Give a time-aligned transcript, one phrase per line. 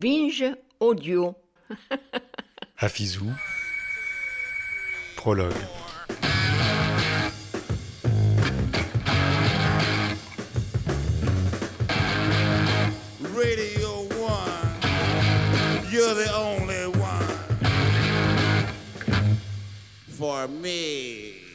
[0.00, 1.34] Binge audio.
[2.80, 3.34] Hafizou.
[5.16, 5.56] Prologue.
[13.34, 17.26] Radio 1, you're the only one
[20.06, 21.47] for me.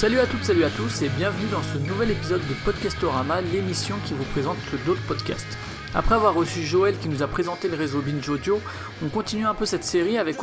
[0.00, 3.96] Salut à toutes, salut à tous et bienvenue dans ce nouvel épisode de Podcastorama, l'émission
[4.06, 5.58] qui vous présente le d'autres podcasts.
[5.94, 8.60] Après avoir reçu Joël qui nous a présenté le réseau Binge Audio,
[9.04, 10.38] on continue un peu cette série avec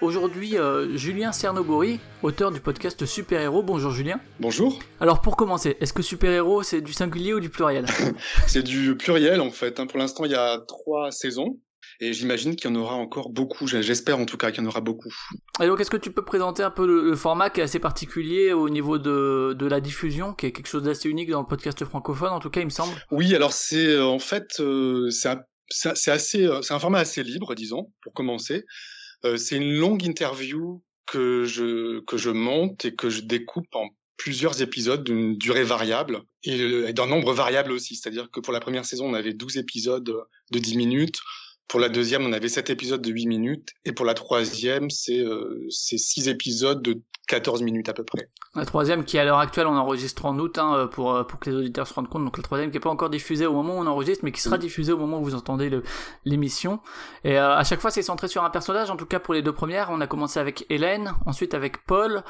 [0.00, 3.64] aujourd'hui euh, Julien Cernobori, auteur du podcast Super Héros.
[3.64, 4.20] Bonjour Julien.
[4.38, 4.78] Bonjour.
[5.00, 7.86] Alors pour commencer, est-ce que Super Héros c'est du singulier ou du pluriel?
[8.46, 9.80] C'est du pluriel en fait.
[9.80, 9.88] hein.
[9.88, 11.58] Pour l'instant, il y a trois saisons.
[11.98, 13.66] Et j'imagine qu'il y en aura encore beaucoup.
[13.66, 15.12] J'espère en tout cas qu'il y en aura beaucoup.
[15.60, 17.78] Et donc est-ce que tu peux présenter un peu le, le format qui est assez
[17.80, 21.46] particulier au niveau de, de la diffusion, qui est quelque chose d'assez unique dans le
[21.46, 22.94] podcast francophone en tout cas il me semble?
[23.10, 25.42] Oui, alors c'est euh, en fait euh, c'est un-
[25.86, 28.64] euh, un format assez libre, disons, pour commencer.
[29.24, 33.88] Euh, c'est une longue interview que je que je monte et que je découpe en
[34.16, 37.96] plusieurs épisodes d'une durée variable et d'un nombre variable aussi.
[37.96, 40.12] C'est-à-dire que pour la première saison, on avait 12 épisodes
[40.50, 41.20] de 10 minutes.
[41.70, 43.68] Pour la deuxième, on avait 7 épisodes de 8 minutes.
[43.84, 48.28] Et pour la troisième, c'est euh, c'est 6 épisodes de 14 minutes à peu près.
[48.56, 51.48] La troisième qui à l'heure actuelle on enregistre en août hein, pour, euh, pour que
[51.48, 52.24] les auditeurs se rendent compte.
[52.24, 54.40] Donc la troisième qui est pas encore diffusée au moment où on enregistre mais qui
[54.40, 55.70] sera diffusée au moment où vous entendez
[56.24, 56.80] l'émission.
[57.22, 58.90] Et euh, à chaque fois c'est centré sur un personnage.
[58.90, 62.24] En tout cas pour les deux premières, on a commencé avec Hélène, ensuite avec Paul.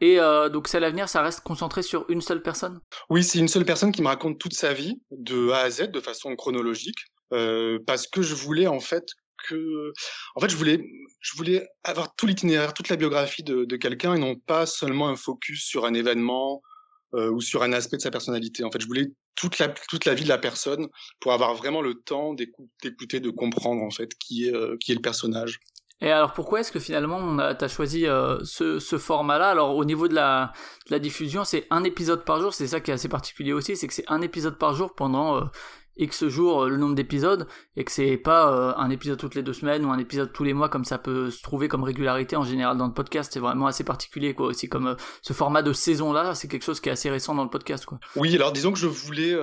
[0.00, 2.80] Et euh, donc celle à venir, ça reste concentré sur une seule personne.
[3.10, 5.90] Oui, c'est une seule personne qui me raconte toute sa vie, de A à Z,
[5.90, 6.98] de façon chronologique,
[7.32, 9.06] euh, parce que je voulais en fait
[9.48, 9.92] que,
[10.34, 10.84] en fait, je voulais,
[11.20, 15.16] je voulais avoir tout l'itinéraire, toute la biographie de, quelqu'un et non pas seulement un
[15.16, 16.62] focus sur un événement
[17.14, 18.64] euh, ou sur un aspect de sa personnalité.
[18.64, 20.88] En fait, je voulais toute la toute la vie de la personne
[21.20, 24.92] pour avoir vraiment le temps d'écou- d'écouter, de comprendre en fait qui est euh, qui
[24.92, 25.58] est le personnage.
[26.00, 29.50] Et alors pourquoi est-ce que finalement on a, t'as choisi ce, format-là?
[29.50, 30.52] Alors au niveau de la,
[30.98, 33.94] diffusion, c'est un épisode par jour, c'est ça qui est assez particulier aussi, c'est que
[33.94, 35.48] c'est un épisode par jour pendant
[35.96, 37.46] X jours, euh, le nombre d'épisodes,
[37.76, 40.44] et que c'est pas euh, un épisode toutes les deux semaines ou un épisode tous
[40.44, 43.40] les mois comme ça peut se trouver comme régularité en général dans le podcast, c'est
[43.40, 44.46] vraiment assez particulier quoi.
[44.46, 47.44] Aussi comme euh, ce format de saison-là, c'est quelque chose qui est assez récent dans
[47.44, 48.00] le podcast quoi.
[48.16, 49.34] Oui, alors disons que je voulais,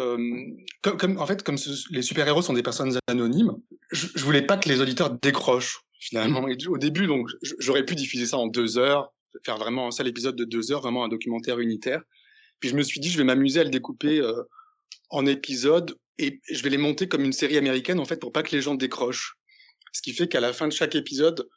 [0.81, 1.57] comme, en fait, comme
[1.91, 3.53] les super-héros sont des personnes anonymes,
[3.91, 6.47] je, je voulais pas que les auditeurs décrochent finalement.
[6.47, 7.29] Et au début, donc,
[7.59, 9.13] j'aurais pu diffuser ça en deux heures,
[9.45, 12.01] faire vraiment un seul épisode de deux heures, vraiment un documentaire unitaire.
[12.59, 14.21] Puis je me suis dit, je vais m'amuser à le découper
[15.09, 18.43] en épisodes et je vais les monter comme une série américaine en fait pour pas
[18.43, 19.35] que les gens décrochent.
[19.93, 21.49] Ce qui fait qu'à la fin de chaque épisode,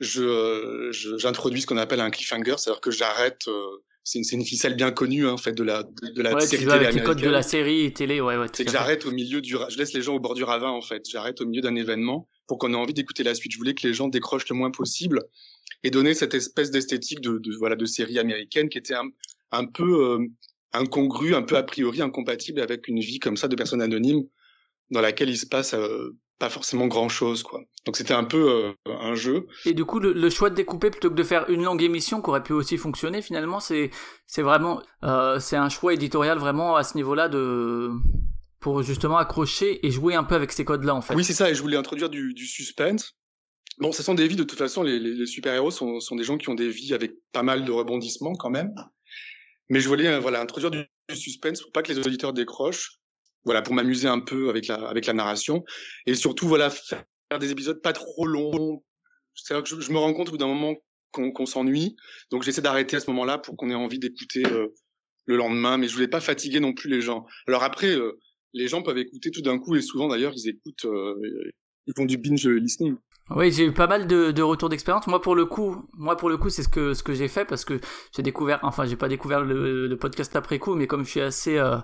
[0.00, 3.42] je j'introduis ce qu'on appelle un cliffhanger, c'est-à-dire que j'arrête.
[3.48, 6.44] euh, c'est une, ficelle bien connue hein, en fait de la de, de la Ouais,
[6.44, 8.46] série télé codes de la série télé, ouais, ouais.
[8.52, 10.82] C'est que j'arrête au milieu du, je laisse les gens au bord du ravin en
[10.82, 11.08] fait.
[11.08, 13.52] J'arrête au milieu d'un événement pour qu'on ait envie d'écouter la suite.
[13.52, 15.22] Je voulais que les gens décrochent le moins possible
[15.84, 19.08] et donner cette espèce d'esthétique de, de voilà de série américaine qui était un,
[19.52, 20.26] un peu euh,
[20.72, 24.24] incongrue, un peu a priori incompatible avec une vie comme ça de personnes anonymes
[24.90, 27.60] dans laquelle il se passe euh, pas forcément grand chose quoi.
[27.86, 29.46] Donc c'était un peu euh, un jeu.
[29.64, 32.20] Et du coup, le, le choix de découper plutôt que de faire une longue émission
[32.20, 33.90] qui aurait pu aussi fonctionner, finalement, c'est
[34.26, 37.90] c'est vraiment euh, c'est un choix éditorial vraiment à ce niveau-là de
[38.60, 41.14] pour justement accrocher et jouer un peu avec ces codes-là en fait.
[41.14, 43.16] Oui, c'est ça, et je voulais introduire du, du suspense.
[43.78, 46.24] Bon, ce sont des vies, de toute façon, les, les, les super-héros sont, sont des
[46.24, 48.72] gens qui ont des vies avec pas mal de rebondissements quand même.
[49.68, 52.98] Mais je voulais euh, voilà, introduire du, suspense pour pas que les auditeurs décrochent,
[53.44, 55.64] voilà, pour m'amuser un peu avec la, avec la narration.
[56.06, 57.04] Et surtout, voilà, faire
[57.38, 58.82] des épisodes pas trop longs.
[59.34, 60.74] C'est-à-dire que je, me rends compte au bout d'un moment
[61.10, 61.96] qu'on qu'on s'ennuie,
[62.30, 64.68] donc j'essaie d'arrêter à ce moment-là pour qu'on ait envie d'écouter euh,
[65.26, 67.26] le lendemain, mais je voulais pas fatiguer non plus les gens.
[67.46, 68.18] Alors après, euh,
[68.54, 70.86] les gens peuvent écouter tout d'un coup, et souvent d'ailleurs, ils écoutent,
[71.86, 72.96] ils font du binge listening.
[73.34, 75.06] Oui, j'ai eu pas mal de, de retours d'expérience.
[75.06, 77.44] Moi, pour le coup, moi pour le coup, c'est ce que ce que j'ai fait
[77.44, 77.80] parce que
[78.14, 81.20] j'ai découvert, enfin, j'ai pas découvert le, le podcast après coup, mais comme je suis
[81.20, 81.76] assez euh,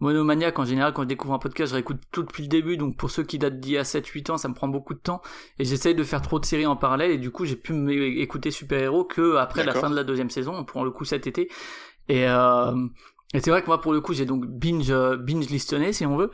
[0.00, 2.76] monomaniaque en général, quand je découvre un podcast, je réécoute tout depuis le début.
[2.76, 4.98] Donc pour ceux qui datent d'il y a 7-8 ans, ça me prend beaucoup de
[4.98, 5.22] temps
[5.58, 8.50] et j'essaye de faire trop de séries en parallèle et du coup, j'ai pu m'écouter
[8.50, 11.48] Super Héros que après la fin de la deuxième saison, pour le coup cet été.
[12.08, 12.72] Et euh,
[13.32, 16.04] et c'est vrai que moi, pour le coup, j'ai donc binge, euh, binge listonné, si
[16.04, 16.30] on veut.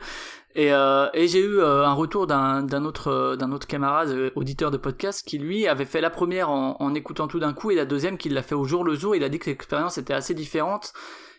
[0.55, 4.71] Et, euh, et j'ai eu euh, un retour d'un autre, euh, d'un autre camarade auditeur
[4.71, 7.75] de podcast qui, lui, avait fait la première en, en écoutant tout d'un coup et
[7.75, 9.15] la deuxième qu'il l'a fait au jour le jour.
[9.15, 10.93] Il a dit que l'expérience était assez différente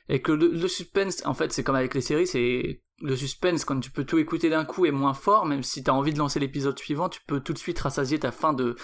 [0.08, 3.64] et que le, le suspense, en fait, c'est comme avec les séries, c'est le suspense
[3.64, 6.12] quand tu peux tout écouter d'un coup est moins fort, même si tu as envie
[6.12, 8.76] de lancer l'épisode suivant, tu peux tout de suite rassasier ta fin de,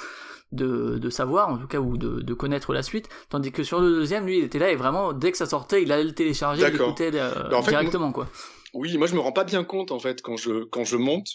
[0.53, 3.09] de, de savoir, en tout cas, ou de, de, connaître la suite.
[3.29, 5.83] Tandis que sur le deuxième, lui, il était là et vraiment, dès que ça sortait,
[5.83, 8.29] il allait le télécharger, il l'écoutait euh, directement, quoi.
[8.75, 11.29] Oui, moi je me rends pas bien compte en fait quand je quand je monte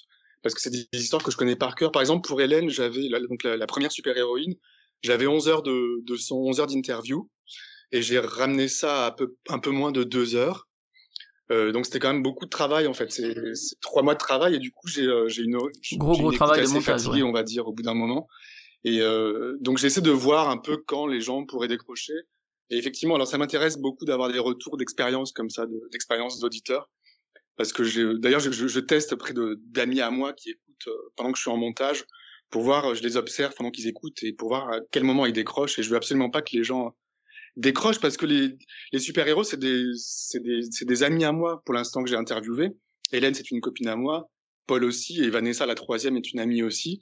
[0.43, 1.91] parce que c'est des histoires que je connais par cœur.
[1.91, 4.55] Par exemple, pour Hélène, j'avais la, donc la, première super-héroïne,
[5.01, 7.29] j'avais 11 heures de, de son 11 heures d'interview
[7.91, 10.68] et j'ai ramené ça à peu, un peu moins de deux heures.
[11.51, 13.11] Euh, donc c'était quand même beaucoup de travail en fait.
[13.11, 15.57] C'est trois mois de travail et du coup j'ai euh, une
[15.97, 18.27] gros gros travail de montage, fatigué, on va dire au bout d'un moment.
[18.83, 22.13] Et euh, donc j'essaie de voir un peu quand les gens pourraient décrocher.
[22.69, 26.87] Et effectivement, alors ça m'intéresse beaucoup d'avoir des retours d'expérience comme ça, d'expérience d'auditeurs,
[27.57, 31.37] parce que d'ailleurs je, je, teste près d'amis à moi qui écoutent euh, pendant que
[31.37, 32.05] je suis en montage
[32.51, 35.33] pour voir, je les observe pendant qu'ils écoutent et pour voir à quel moment ils
[35.33, 35.77] décrochent.
[35.79, 36.95] Et je veux absolument pas que les gens
[37.59, 38.57] décrochent parce que les,
[38.91, 39.83] les super héros c'est des
[40.33, 42.71] des des amis à moi pour l'instant que j'ai interviewé.
[43.11, 44.29] Hélène c'est une copine à moi,
[44.65, 46.99] Paul aussi et Vanessa la troisième est une amie aussi.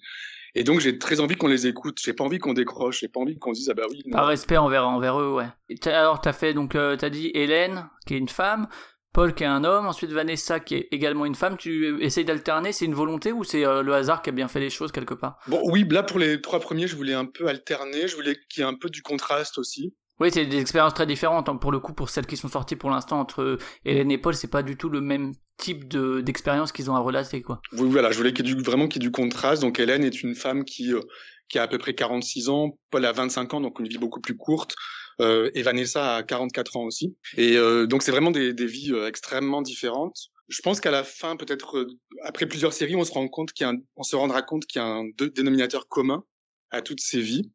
[0.56, 2.00] Et donc j'ai très envie qu'on les écoute.
[2.04, 3.01] J'ai pas envie qu'on décroche.
[3.01, 4.01] J'ai pas envie qu'on dise ah bah oui.
[4.12, 5.48] Par respect envers envers eux, ouais.
[5.88, 8.68] alors t'as fait donc euh, t'as dit Hélène qui est une femme,
[9.13, 11.57] Paul qui est un homme, ensuite Vanessa qui est également une femme.
[11.57, 12.71] Tu essayes d'alterner.
[12.71, 15.13] C'est une volonté ou c'est euh, le hasard qui a bien fait les choses quelque
[15.13, 15.38] part?
[15.48, 18.07] Bon oui, là pour les trois premiers, je voulais un peu alterner.
[18.07, 19.94] Je voulais qu'il y ait un peu du contraste aussi.
[20.19, 21.49] Oui, c'est des expériences très différentes.
[21.49, 21.57] Hein.
[21.57, 24.49] Pour le coup, pour celles qui sont sorties pour l'instant entre Hélène et Paul, c'est
[24.49, 27.61] pas du tout le même type de d'expérience qu'ils ont à relater, quoi.
[27.73, 29.61] Oui, voilà, je voulais qu'il y ait du, vraiment qu'il y ait du contraste.
[29.61, 31.01] Donc Hélène est une femme qui euh,
[31.49, 34.21] qui a à peu près 46 ans, Paul a 25 ans, donc une vie beaucoup
[34.21, 34.75] plus courte.
[35.19, 37.15] Euh, et Vanessa a 44 ans aussi.
[37.37, 40.17] Et euh, donc c'est vraiment des, des vies euh, extrêmement différentes.
[40.47, 41.87] Je pense qu'à la fin, peut-être euh,
[42.23, 44.65] après plusieurs séries, on se rend compte qu'il y a un, on se rendra compte
[44.65, 45.05] qu'il y a un
[45.35, 46.23] dénominateur commun
[46.69, 47.49] à toutes ces vies.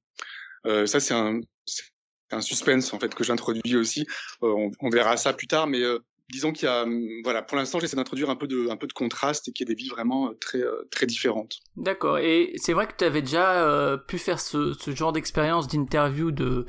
[0.65, 1.41] ça c'est un
[2.35, 4.07] un suspense en fait que j'introduis aussi.
[4.43, 5.99] Euh, on, verra ça plus tard, mais euh,
[6.31, 8.87] disons qu'il y a, hum, voilà, pour l'instant, j'essaie d'introduire un peu de, un peu
[8.87, 11.59] de contraste et qu'il y ait des vies vraiment euh, très, très différentes.
[11.77, 12.19] D'accord.
[12.19, 16.67] Et c'est vrai que tu avais déjà pu faire ce, ce genre d'expérience d'interview de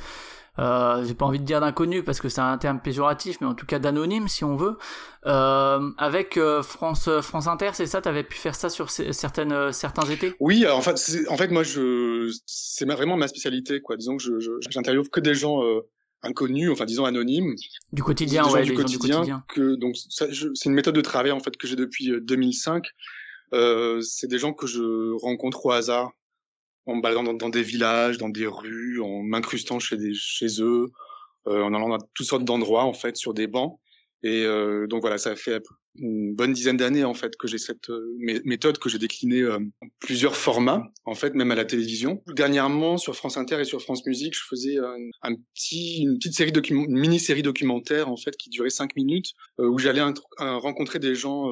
[0.60, 3.56] euh, j'ai pas envie de dire d'inconnu parce que c'est un terme péjoratif, mais en
[3.56, 4.78] tout cas d'anonyme si on veut.
[5.26, 8.02] Euh, avec euh, France France Inter, c'est ça?
[8.02, 10.36] T'avais pu faire ça sur certaines certains étés?
[10.40, 11.00] Oui, en fait,
[11.30, 12.13] en fait, moi, je
[12.46, 13.98] c'est vraiment ma spécialité, quoi.
[13.98, 15.62] Disons que je j'interviewe que des gens
[16.24, 17.56] inconnus, enfin disons anonymes.
[17.92, 19.44] Du quotidien, ouais, du, quotidien, du quotidien.
[19.50, 22.86] Que donc c'est une méthode de travail en fait que j'ai depuis 2005.
[23.54, 26.12] Euh, c'est des gens que je rencontre au hasard
[26.86, 30.92] en me baladant dans, des villages, dans des rues, en m'incrustant chez, des, chez eux,
[31.48, 33.80] euh, en allant dans toutes sortes d'endroits en fait sur des bancs.
[34.24, 35.62] Et euh, donc voilà, ça fait
[35.96, 39.58] une bonne dizaine d'années en fait que j'ai cette euh, méthode que j'ai déclinée euh,
[39.58, 42.24] en plusieurs formats en fait, même à la télévision.
[42.28, 46.34] Dernièrement sur France Inter et sur France Musique, je faisais un, un petit, une petite
[46.34, 50.04] série une mini série documentaire en fait qui durait cinq minutes où j'allais
[50.38, 51.50] rencontrer des gens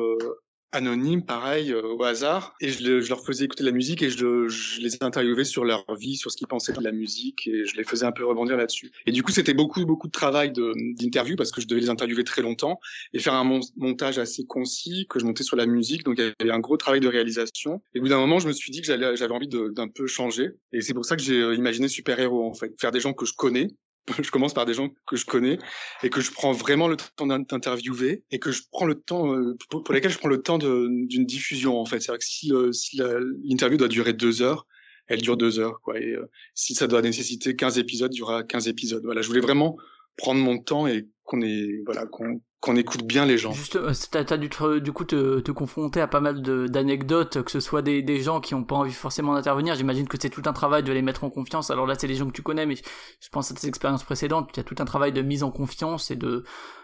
[0.71, 4.09] anonymes, pareil, euh, au hasard, et je, je, leur faisais écouter de la musique et
[4.09, 7.65] je, je, les interviewais sur leur vie, sur ce qu'ils pensaient de la musique, et
[7.65, 8.91] je les faisais un peu rebondir là-dessus.
[9.05, 12.23] Et du coup, c'était beaucoup, beaucoup de travail d'interview parce que je devais les interviewer
[12.23, 12.79] très longtemps
[13.13, 16.03] et faire un montage assez concis que je montais sur la musique.
[16.03, 17.81] Donc, il y avait un gros travail de réalisation.
[17.93, 20.51] Et au bout d'un moment, je me suis dit que j'avais envie d'un peu changer.
[20.73, 22.73] Et c'est pour ça que j'ai euh, imaginé Super Héros, en fait.
[22.79, 23.67] Faire des gens que je connais,
[24.21, 25.57] je commence par des gens que je connais
[26.03, 29.57] et que je prends vraiment le temps d'interviewer et que je prends le temps euh,
[29.69, 31.99] pour, lesquels je prends le temps d'une diffusion en fait.
[31.99, 34.65] C'est-à-dire que si, euh, l'interview doit durer deux heures,
[35.07, 35.99] elle dure deux heures quoi.
[35.99, 39.03] Et euh, si ça doit nécessiter 15 épisodes, il y aura 15 épisodes.
[39.03, 39.77] Voilà, je voulais vraiment
[40.17, 43.51] prendre mon temps et qu'on est voilà qu'on qu'on écoute bien les gens.
[43.51, 44.47] Juste, euh, t'as as dû
[44.81, 48.39] du coup te, te, confronter à pas mal d'anecdotes, que ce soit des, des gens
[48.39, 49.73] qui ont pas envie forcément d'intervenir.
[49.73, 51.71] J'imagine que c'est tout un travail de les mettre en confiance.
[51.71, 54.51] Alors là, c'est les gens que tu connais, mais je pense à tes expériences précédentes.
[54.53, 56.43] Il y a tout un travail de mise en confiance et de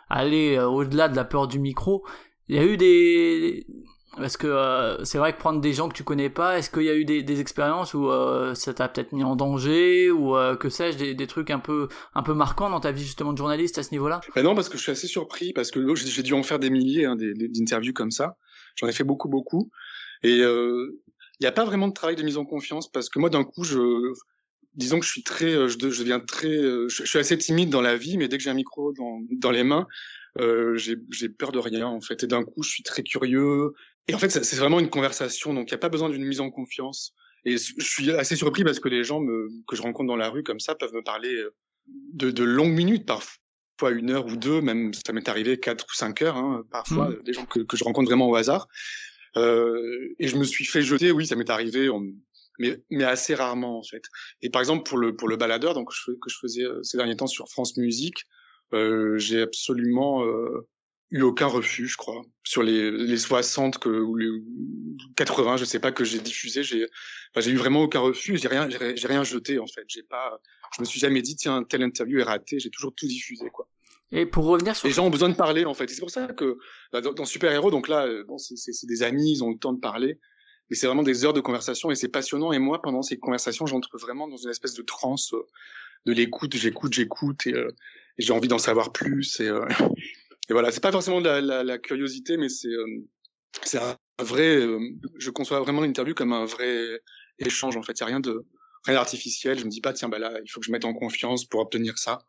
[0.10, 2.04] aller euh, au-delà de la peur du micro.
[2.48, 3.68] Il y a eu des
[4.24, 6.84] est-ce que euh, c'est vrai que prendre des gens que tu connais pas, est-ce qu'il
[6.84, 10.56] y a eu des, expériences où euh, ça t'a peut-être mis en danger ou euh,
[10.56, 13.78] que sais-je, des, trucs un peu un peu marquants dans ta vie justement de journaliste
[13.78, 14.22] à ce niveau-là?
[14.36, 16.70] Ben Non, parce que je suis assez surpris parce que j'ai dû en faire des
[16.70, 18.38] milliers hein, d'interviews comme ça.
[18.76, 19.70] J'en ai fait beaucoup beaucoup.
[20.24, 23.30] Et il n'y a pas vraiment de travail de mise en confiance parce que moi
[23.30, 24.14] d'un coup je
[24.74, 28.18] disons que je suis très je deviens très je, suis assez timide dans la vie
[28.18, 29.88] mais dès que j'ai un micro dans, dans les mains
[30.40, 32.24] euh, j'ai peur de rien en fait.
[32.24, 33.74] Et d'un coup je suis très curieux
[34.08, 36.40] et en fait, c'est vraiment une conversation, donc il n'y a pas besoin d'une mise
[36.40, 37.14] en confiance.
[37.46, 40.30] Et je suis assez surpris parce que les gens me, que je rencontre dans la
[40.30, 41.54] rue comme ça peuvent me parler euh,
[42.14, 45.94] de, de longues minutes, parfois une heure ou deux, même ça m'est arrivé quatre ou
[45.94, 47.24] cinq heures, hein, parfois, mmh.
[47.24, 48.68] des gens que, que, je rencontre vraiment au hasard.
[49.36, 51.90] Euh, et je me suis fait jeter, oui, ça m'est arrivé,
[52.60, 54.04] mais, mais assez rarement en fait.
[54.42, 57.16] Et par exemple pour le pour le baladeur, donc que je faisais euh, ces derniers
[57.16, 58.26] temps sur France Musique,
[58.74, 60.68] euh, j'ai absolument euh,
[61.12, 62.22] eu aucun refus, je crois.
[62.44, 64.30] Sur les, les 60 que, ou les
[65.16, 66.86] 80, je sais pas, que j'ai diffusé, j'ai
[67.32, 68.38] enfin, j'ai eu vraiment aucun refus.
[68.38, 69.86] J'ai rien, j'ai rien jeté, en fait.
[69.88, 70.40] J'ai pas,
[70.76, 72.60] je me suis jamais dit, tiens, telle interview est ratée.
[72.60, 73.68] J'ai toujours tout diffusé, quoi.
[74.12, 74.88] Et pour revenir sur...
[74.88, 75.90] Les gens ont besoin de parler, en fait.
[75.90, 76.58] C'est pour ça que
[76.92, 79.74] bah, dans, Super Héros, donc là, euh, bon, c'est des amis, ils ont le temps
[79.74, 80.20] de parler.
[80.70, 82.52] Mais c'est vraiment des heures de conversation et c'est passionnant.
[82.52, 85.46] Et moi, pendant ces conversations, j'entre vraiment dans une espèce de transe euh,
[86.06, 86.56] de l'écoute.
[86.58, 87.70] J'écoute, j'écoute et, euh,
[88.18, 89.40] et j'ai envie d'en savoir plus.
[89.40, 89.50] Et,
[90.50, 92.86] et voilà, c'est pas forcément de la, la, la curiosité, mais c'est euh,
[93.64, 94.58] c'est un vrai.
[94.58, 94.80] Euh,
[95.18, 97.02] je conçois vraiment l'interview comme un vrai
[97.40, 97.76] échange.
[97.78, 98.46] En fait, il y a rien de
[98.86, 99.60] rien d'artificiel.
[99.60, 101.60] Je me dis pas tiens bah là, il faut que je mette en confiance pour
[101.60, 102.20] obtenir ça.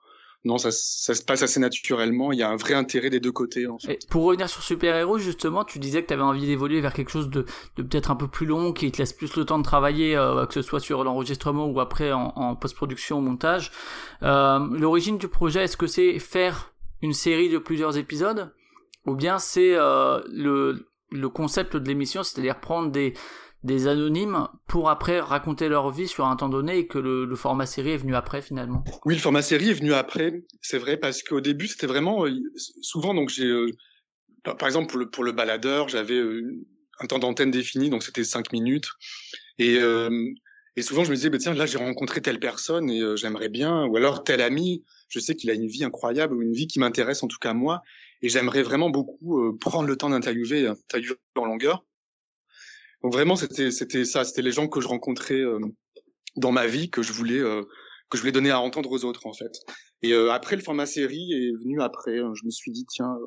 [0.44, 2.30] Non, ça, se passe assez naturellement.
[2.30, 3.66] Il y a un vrai intérêt des deux côtés.
[3.66, 4.06] En fait.
[4.08, 7.10] Pour revenir sur Super Héros, justement, tu disais que tu avais envie d'évoluer vers quelque
[7.10, 7.44] chose de,
[7.76, 10.46] de peut-être un peu plus long, qui te laisse plus le temps de travailler, euh,
[10.46, 13.72] que ce soit sur l'enregistrement ou après en, en post-production, montage.
[14.22, 16.72] Euh, L'origine du projet, est-ce que c'est faire
[17.02, 18.52] une série de plusieurs épisodes,
[19.07, 23.14] ou bien c'est euh, le, concept de l'émission, c'est-à-dire prendre des,
[23.87, 27.90] anonymes pour après raconter leur vie sur un temps donné et que le, format série
[27.90, 28.85] est venu après finalement.
[29.05, 32.33] Oui, le format série est venu après, c'est vrai, parce qu'au début c'était vraiment euh,
[32.83, 33.71] souvent donc j'ai euh,
[34.43, 36.21] par exemple pour le baladeur j'avais
[37.00, 38.88] un temps d'antenne défini donc c'était cinq minutes
[39.59, 39.78] et
[40.78, 43.85] et souvent je me disais bah, tiens là j'ai rencontré telle personne et j'aimerais bien.
[43.87, 46.78] Ou alors tel ami je sais qu'il a une vie incroyable ou une vie qui
[46.78, 47.82] m'intéresse en tout cas moi.
[48.23, 51.85] Et j'aimerais vraiment beaucoup euh, prendre le temps d'interviewer interviewer en longueur.
[53.02, 54.23] Donc vraiment c'était c'était ça.
[54.23, 55.58] C'était les gens que je rencontrais euh,
[56.37, 57.62] dans ma vie que je voulais euh,
[58.08, 59.58] que je voulais donner à entendre aux autres en fait.
[60.02, 63.18] Et après le format série est venu après je me suis dit tiens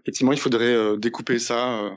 [0.00, 1.90] effectivement il faudrait découper ça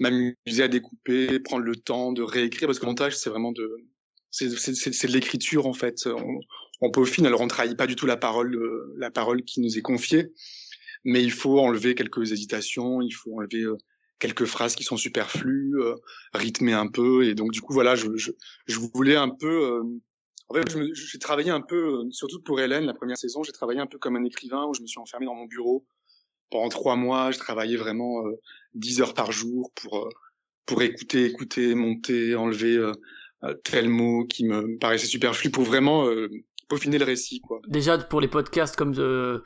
[0.00, 2.68] m'amuser à découper prendre le temps de réécrire.
[2.68, 3.74] Parce que le montage c'est vraiment de
[4.34, 6.40] c'est de l'écriture en fait on,
[6.80, 7.26] on peaufine.
[7.26, 10.32] Alors on trahit pas du tout la parole, euh, la parole qui nous est confiée,
[11.04, 13.76] mais il faut enlever quelques hésitations, il faut enlever euh,
[14.18, 15.94] quelques phrases qui sont superflues, euh,
[16.32, 17.24] rythmer un peu.
[17.24, 18.32] Et donc du coup voilà, je, je,
[18.66, 19.82] je voulais un peu.
[20.48, 23.86] en fait, j'ai travaillé un peu, surtout pour Hélène, la première saison, j'ai travaillé un
[23.86, 25.86] peu comme un écrivain où je me suis enfermé dans mon bureau
[26.50, 27.30] pendant trois mois.
[27.30, 28.22] Je travaillais vraiment
[28.74, 30.08] dix heures par jour pour
[30.66, 32.92] pour écouter, écouter, monter, enlever
[33.64, 36.06] tel mot qui me paraissait superflu pour vraiment
[36.68, 37.60] peaufiner le récit, quoi.
[37.68, 39.42] Déjà, pour les podcasts comme de,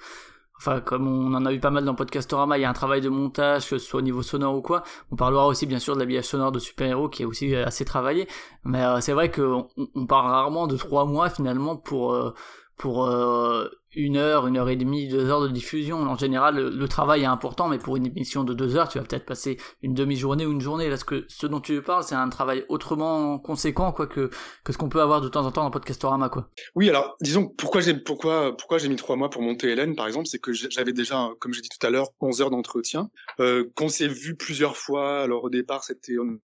[0.58, 3.00] enfin, comme on en a eu pas mal dans Podcastorama, il y a un travail
[3.00, 4.82] de montage, que ce soit au niveau sonore ou quoi.
[5.10, 8.26] On parlera aussi, bien sûr, de l'habillage sonore de super-héros, qui est aussi assez travaillé.
[8.64, 12.34] Mais euh, c'est vrai qu'on on parle rarement de trois mois, finalement, pour, euh,
[12.76, 15.98] pour euh, une heure, une heure et demie, deux heures de diffusion.
[15.98, 19.04] En général, le, travail est important, mais pour une émission de deux heures, tu vas
[19.04, 20.88] peut-être passer une demi-journée ou une journée.
[20.88, 24.30] Là, ce, que, ce dont tu parles, c'est un travail autrement conséquent quoi, que,
[24.64, 26.28] que ce qu'on peut avoir de temps en temps dans Podcastorama.
[26.28, 26.48] Quoi.
[26.76, 30.26] Oui, alors, disons, pourquoi j'ai, pourquoi, pourquoi mis trois mois pour monter Hélène, par exemple,
[30.28, 33.88] c'est que j'avais déjà, comme j'ai dit tout à l'heure, 11 heures d'entretien, euh, qu'on
[33.88, 35.22] s'est vu plusieurs fois.
[35.22, 36.38] Alors, au départ, c'était, on,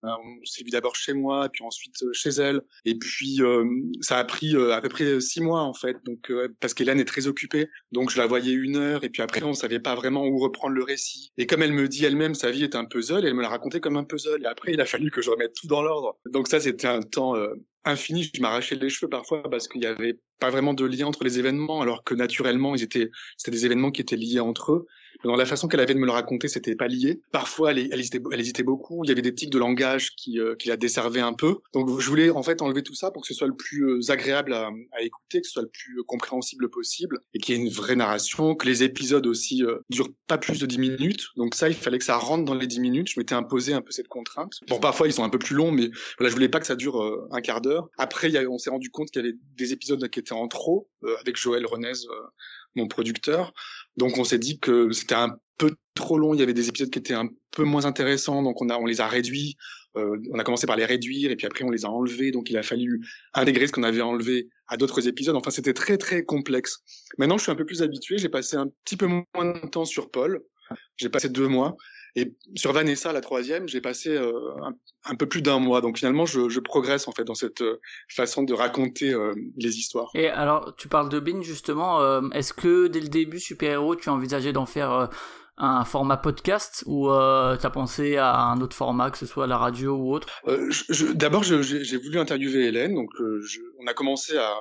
[0.44, 2.62] s'est vu d'abord chez moi, puis ensuite euh, chez elle.
[2.84, 3.64] Et puis, euh,
[4.00, 7.26] ça a pris à peu près six mois, en fait, donc, parce qu'Hélène est très
[7.26, 7.43] occupée.
[7.92, 10.74] Donc je la voyais une heure et puis après on savait pas vraiment où reprendre
[10.74, 11.32] le récit.
[11.38, 13.80] Et comme elle me dit elle-même sa vie est un puzzle, elle me l'a raconté
[13.80, 14.42] comme un puzzle.
[14.42, 16.16] Et après il a fallu que je remette tout dans l'ordre.
[16.26, 18.30] Donc ça c'était un temps euh, infini.
[18.34, 21.38] Je m'arrachais les cheveux parfois parce qu'il y avait pas vraiment de lien entre les
[21.38, 24.86] événements, alors que naturellement ils étaient c'était des événements qui étaient liés entre eux
[25.24, 27.20] dans la façon qu'elle avait de me le raconter, c'était pas lié.
[27.32, 29.04] Parfois, elle, hésitait, beaucoup.
[29.04, 31.56] Il y avait des tics de langage qui, euh, qui la desservaient un peu.
[31.72, 34.10] Donc, je voulais en fait enlever tout ça pour que ce soit le plus euh,
[34.10, 37.58] agréable à, à, écouter, que ce soit le plus euh, compréhensible possible et qu'il y
[37.58, 41.26] ait une vraie narration, que les épisodes aussi euh, durent pas plus de 10 minutes.
[41.36, 43.08] Donc ça, il fallait que ça rentre dans les 10 minutes.
[43.10, 44.60] Je m'étais imposé un peu cette contrainte.
[44.68, 46.76] Bon, parfois, ils sont un peu plus longs, mais voilà, je voulais pas que ça
[46.76, 47.88] dure un quart d'heure.
[47.98, 50.48] Après, y a, on s'est rendu compte qu'il y avait des épisodes qui étaient en
[50.48, 50.88] trop,
[51.20, 51.92] avec Joël Renez,
[52.74, 53.52] mon producteur.
[53.96, 56.34] Donc on s'est dit que c'était un peu trop long.
[56.34, 58.86] Il y avait des épisodes qui étaient un peu moins intéressants, donc on a on
[58.86, 59.56] les a réduits.
[59.96, 62.32] Euh, on a commencé par les réduire et puis après on les a enlevés.
[62.32, 65.36] Donc il a fallu intégrer ce qu'on avait enlevé à d'autres épisodes.
[65.36, 66.80] Enfin c'était très très complexe.
[67.18, 68.18] Maintenant je suis un peu plus habitué.
[68.18, 70.42] J'ai passé un petit peu moins de temps sur Paul.
[70.96, 71.76] J'ai passé deux mois
[72.16, 75.80] et sur Vanessa, la troisième, j'ai passé euh, un, un, peu plus d'un mois.
[75.80, 79.78] Donc finalement, je, je, progresse en fait dans cette euh, façon de raconter euh, les
[79.78, 80.10] histoires.
[80.14, 82.20] Et alors, tu parles de Bin justement.
[82.30, 85.10] Est-ce que dès le début, Super Héros, tu envisagé d'en faire
[85.56, 89.46] un format podcast ou euh, tu as pensé à un autre format, que ce soit
[89.46, 90.28] la radio ou autre?
[91.14, 92.94] D'abord, j'ai voulu interviewer Hélène.
[92.94, 94.52] Donc, je, on a commencé à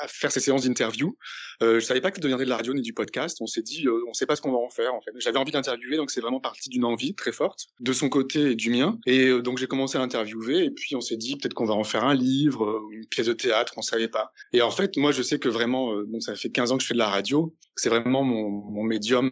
[0.00, 1.16] à faire ces séances d'interview.
[1.62, 3.38] Euh, je savais pas que deviendrait de la radio ni du podcast.
[3.40, 4.92] On s'est dit, euh, on sait pas ce qu'on va en faire.
[5.16, 8.54] J'avais envie d'interviewer, donc c'est vraiment parti d'une envie très forte de son côté et
[8.54, 8.98] du mien.
[9.06, 11.74] Et euh, donc j'ai commencé à l'interviewer et puis on s'est dit peut-être qu'on va
[11.74, 14.32] en faire un livre, euh, une pièce de théâtre, on savait pas.
[14.52, 16.82] Et en fait, moi je sais que vraiment, euh, donc ça fait 15 ans que
[16.82, 17.54] je fais de la radio.
[17.76, 19.30] C'est vraiment mon, médium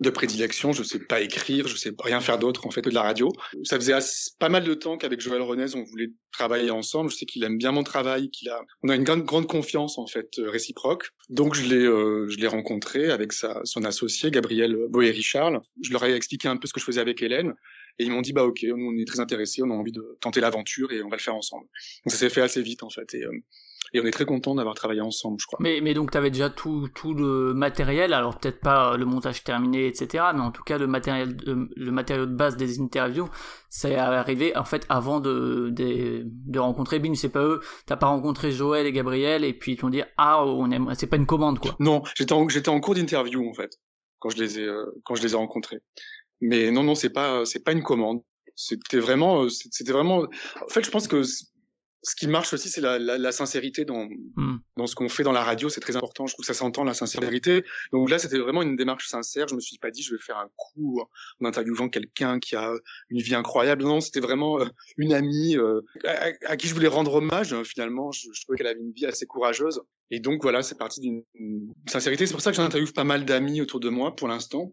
[0.00, 0.72] de prédilection.
[0.72, 3.30] Je sais pas écrire, je sais rien faire d'autre en fait que de la radio.
[3.62, 3.94] Ça faisait
[4.38, 7.10] pas mal de temps qu'avec Joël Renez on voulait travailler ensemble.
[7.10, 9.95] Je sais qu'il aime bien mon travail, qu'il a, on a une grande, grande confiance
[9.98, 11.10] en fait réciproque.
[11.28, 15.60] Donc je l'ai, euh, je l'ai rencontré avec son associé Gabriel Boéry-Charles.
[15.82, 17.54] Je leur ai expliqué un peu ce que je faisais avec Hélène.
[17.98, 20.18] Et ils m'ont dit bah ok, nous on est très intéressés, on a envie de
[20.20, 21.66] tenter l'aventure et on va le faire ensemble.
[22.04, 23.14] Donc ça s'est fait assez vite en fait.
[23.14, 23.30] Euh,
[23.92, 25.58] et on est très content d'avoir travaillé ensemble, je crois.
[25.60, 29.44] Mais, mais donc tu avais déjà tout, tout le matériel, alors peut-être pas le montage
[29.44, 30.24] terminé, etc.
[30.34, 33.28] Mais en tout cas le matériel, de, le matériau de base des interviews,
[33.70, 37.14] c'est arrivé en fait avant de, de, de rencontrer Bing.
[37.14, 37.60] C'est pas eux.
[37.86, 41.06] T'as pas rencontré Joël et Gabriel et puis ils t'ont dit ah on aime, c'est
[41.06, 41.76] pas une commande quoi.
[41.78, 43.78] Non, j'étais en, j'étais en cours d'interview en fait
[44.18, 45.78] quand je les ai euh, quand je les ai rencontrés.
[46.40, 48.22] Mais non non c'est pas c'est pas une commande.
[48.54, 50.24] C'était vraiment euh, c'était vraiment.
[50.64, 51.22] En fait je pense que
[52.06, 54.60] ce qui marche aussi, c'est la, la, la, sincérité dans, mm.
[54.76, 55.68] dans ce qu'on fait dans la radio.
[55.68, 56.26] C'est très important.
[56.26, 57.64] Je trouve que ça s'entend, la sincérité.
[57.92, 59.48] Donc là, c'était vraiment une démarche sincère.
[59.48, 61.02] Je me suis pas dit, je vais faire un coup
[61.40, 62.72] en interviewant quelqu'un qui a
[63.10, 63.82] une vie incroyable.
[63.82, 67.60] Non, c'était vraiment euh, une amie euh, à, à, qui je voulais rendre hommage.
[67.64, 69.80] Finalement, je, je trouvais qu'elle avait une vie assez courageuse.
[70.12, 71.24] Et donc voilà, c'est parti d'une
[71.88, 72.26] sincérité.
[72.26, 74.72] C'est pour ça que j'interviewe pas mal d'amis autour de moi pour l'instant.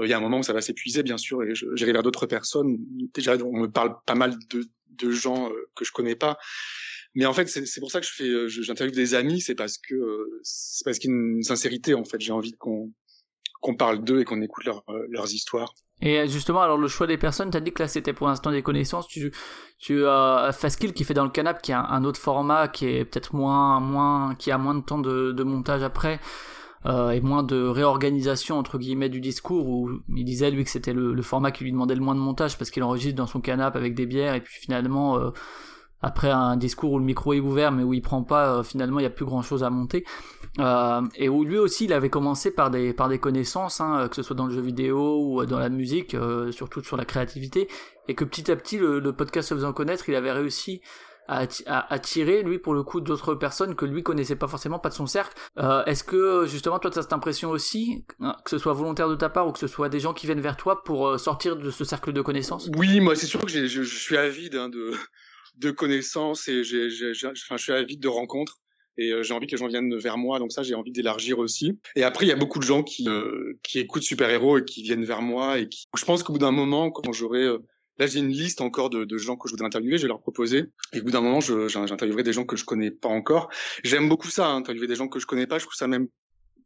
[0.00, 2.02] Euh, il y a un moment où ça va s'épuiser, bien sûr, et j'irai vers
[2.02, 2.78] d'autres personnes.
[3.12, 4.64] Déjà, on me parle pas mal de,
[4.96, 6.38] de gens euh, que je connais pas.
[7.14, 9.78] Mais en fait, c'est pour ça que je fais, euh, j'interviewe des amis, c'est parce
[9.78, 12.20] que euh, c'est parce qu'il y a une sincérité en fait.
[12.20, 12.92] J'ai envie qu'on
[13.60, 15.72] qu'on parle d'eux et qu'on écoute leur, leurs histoires.
[16.02, 18.50] Et justement, alors le choix des personnes, tu as dit que là c'était pour l'instant
[18.50, 19.08] des connaissances.
[19.08, 19.32] Tu,
[19.78, 23.04] tu as Faskill qui fait dans le canap, qui a un autre format qui est
[23.06, 26.20] peut-être moins, moins, qui a moins de temps de montage après.
[26.86, 30.92] Euh, et moins de réorganisation entre guillemets du discours où il disait lui que c'était
[30.92, 33.78] le, format qui lui demandait le moins de montage parce qu'il enregistre dans son canapé
[33.78, 35.30] avec des bières et puis finalement euh,
[36.02, 39.00] après un discours où le micro est ouvert mais où il prend pas euh, finalement
[39.00, 40.04] il y a plus grand chose à monter.
[40.58, 44.16] Euh, et où lui aussi il avait commencé par des par des connaissances hein, que
[44.16, 46.14] ce soit dans le jeu vidéo ou dans la musique
[46.50, 47.66] surtout sur la créativité
[48.08, 50.82] et que petit à petit le, le podcast se faisant connaître il avait réussi
[51.26, 51.46] à,
[51.92, 55.06] attirer lui pour le coup d'autres personnes que lui connaissait pas forcément pas de son
[55.06, 55.34] cercle.
[55.58, 59.08] Euh, est-ce que justement toi tu as cette impression aussi hein, que ce soit volontaire
[59.08, 61.18] de ta part ou que ce soit des gens qui viennent vers toi pour euh,
[61.18, 62.70] sortir de ce cercle de connaissances?
[62.76, 64.92] Oui moi c'est sûr que je, je, suis avide hein, de
[65.56, 66.88] de connaissances et j'ai
[67.24, 68.58] enfin je suis avide de rencontres
[68.96, 71.38] et euh, j'ai envie que les gens viennent vers moi donc ça j'ai envie d'élargir
[71.38, 71.78] aussi.
[71.96, 74.64] Et après il y a beaucoup de gens qui euh, qui écoutent super héros et
[74.64, 77.58] qui viennent vers moi et qui je pense qu'au bout d'un moment quand j'aurai euh,
[77.98, 80.20] Là, j'ai une liste encore de, de, gens que je voudrais interviewer, je vais leur
[80.20, 80.66] proposer.
[80.92, 83.50] Et au bout d'un moment, j'interviewerai des gens que je connais pas encore.
[83.84, 85.58] J'aime beaucoup ça, hein, interviewer des gens que je connais pas.
[85.58, 86.08] Je trouve ça même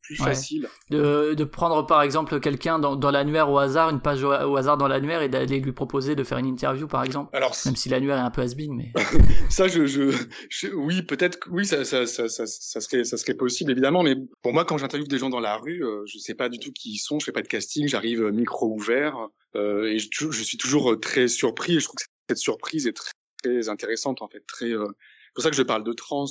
[0.08, 0.26] plus ouais.
[0.26, 0.68] facile.
[0.90, 4.56] De, de, prendre par exemple quelqu'un dans, dans l'annuaire au hasard, une page au, au
[4.56, 7.30] hasard dans l'annuaire et d'aller lui proposer de faire une interview par exemple.
[7.36, 8.92] Alors, même si l'annuaire est un peu has mais.
[9.50, 10.10] ça, je, je,
[10.48, 14.16] je oui, peut-être, oui, ça, ça, ça, ça, ça, serait, ça serait possible évidemment, mais
[14.42, 16.72] pour moi, quand j'interviewe des gens dans la rue, euh, je sais pas du tout
[16.72, 20.08] qui ils sont, je fais pas de casting, j'arrive euh, micro ouvert euh, et je,
[20.30, 23.68] je, suis toujours euh, très surpris et je trouve que cette surprise est très, très
[23.68, 24.70] intéressante en fait, très.
[24.70, 26.26] Euh, c'est pour ça que je parle de trans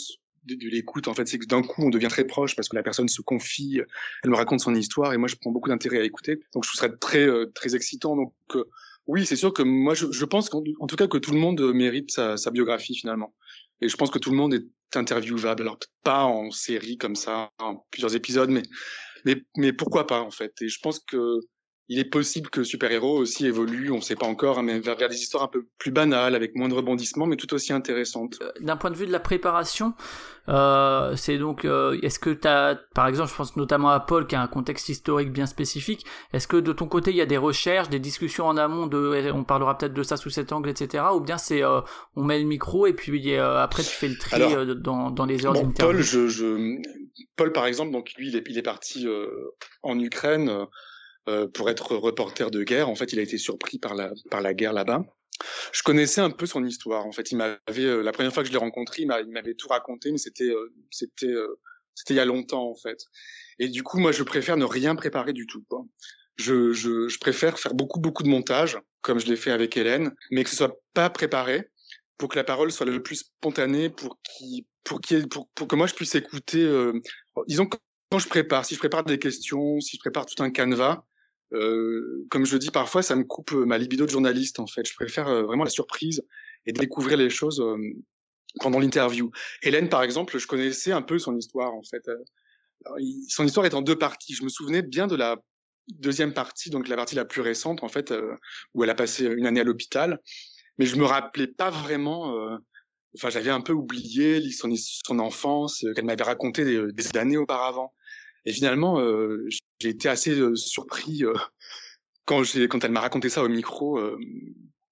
[0.46, 2.84] de, l'écoute en fait c'est que d'un coup on devient très proche parce que la
[2.84, 3.82] personne se confie
[4.24, 6.40] elle me raconte son histoire et moi je prends beaucoup d'intérêt à écouter.
[6.54, 8.16] Donc je trouve ça très euh, très excitant.
[8.16, 8.66] Donc euh,
[9.08, 11.40] oui c'est sûr que moi je, je pense qu'en en tout cas que tout le
[11.40, 13.34] monde mérite sa, sa, biographie finalement.
[13.82, 15.62] Et je pense que tout le monde est interviewable.
[15.64, 18.64] Alors pas en série comme ça en plusieurs épisodes mais
[19.26, 20.54] mais mais pourquoi pas en fait.
[20.62, 21.40] Et je pense que
[21.90, 24.80] il est possible que Super Héros aussi évolue, on ne sait pas encore, hein, mais
[24.80, 27.72] vers, vers, des histoires un peu plus banales, avec moins de rebondissements, mais tout aussi
[27.72, 28.38] intéressantes.
[28.42, 29.94] Euh, d'un point de vue de la préparation,
[30.50, 34.28] euh, c'est donc, euh, est-ce que tu as, par exemple, je pense notamment à Paul
[34.28, 37.26] qui a un contexte historique bien spécifique, est-ce que de ton côté il y a
[37.26, 40.70] des recherches, des discussions en amont de, on parlera peut-être de ça sous cet angle,
[40.70, 41.80] etc., ou bien c'est, euh,
[42.18, 45.46] on met le micro et puis après tu fais le tri Alors, dans, dans les
[45.46, 46.82] heures bon, Paul, je, je,
[47.38, 49.08] Paul par exemple, donc lui il est, il est parti
[49.84, 50.68] en Ukraine
[51.28, 52.90] euh, pour être reporter de guerre.
[52.90, 55.06] En fait, il a été surpris par la par la guerre là-bas.
[55.72, 57.06] Je connaissais un peu son histoire.
[57.06, 59.68] En fait, il m'avait euh, la première fois que je l'ai rencontré, il m'avait tout
[59.68, 61.34] raconté, mais c'était euh, c'était
[61.96, 63.00] c'était il y a longtemps en fait.
[63.60, 65.64] Et du coup, moi, je préfère ne rien préparer du tout.
[65.70, 65.86] Quoi.
[66.38, 70.14] Je, je, je préfère faire beaucoup beaucoup de montage, comme je l'ai fait avec Hélène,
[70.32, 71.70] mais que ce soit pas préparé
[72.18, 75.76] pour que la parole soit le plus spontanée, pour qui pour qui pour, pour que
[75.76, 76.64] moi je puisse écouter.
[76.64, 76.94] Euh,
[77.48, 81.04] disons quand je prépare, si je prépare des questions, si je prépare tout un canevas,
[81.54, 84.88] euh, comme je le dis parfois, ça me coupe ma libido de journaliste en fait.
[84.88, 86.24] Je préfère euh, vraiment la surprise
[86.66, 87.78] et découvrir les choses euh,
[88.60, 89.32] pendant l'interview.
[89.64, 92.10] Hélène, par exemple, je connaissais un peu son histoire en fait.
[93.30, 94.34] son histoire est en deux parties.
[94.34, 95.38] Je me souvenais bien de la
[95.88, 98.14] deuxième partie, donc la partie la plus récente en fait,
[98.74, 100.20] où elle a passé une année à l'hôpital,
[100.78, 102.60] mais je me rappelais pas vraiment.
[103.16, 107.94] Enfin, j'avais un peu oublié son, enfance qu'elle m'avait raconté des, des, années auparavant.
[108.46, 109.02] Et finalement,
[109.80, 111.24] j'ai été assez surpris
[112.28, 114.20] quand, quand elle m'a raconté ça au micro euh,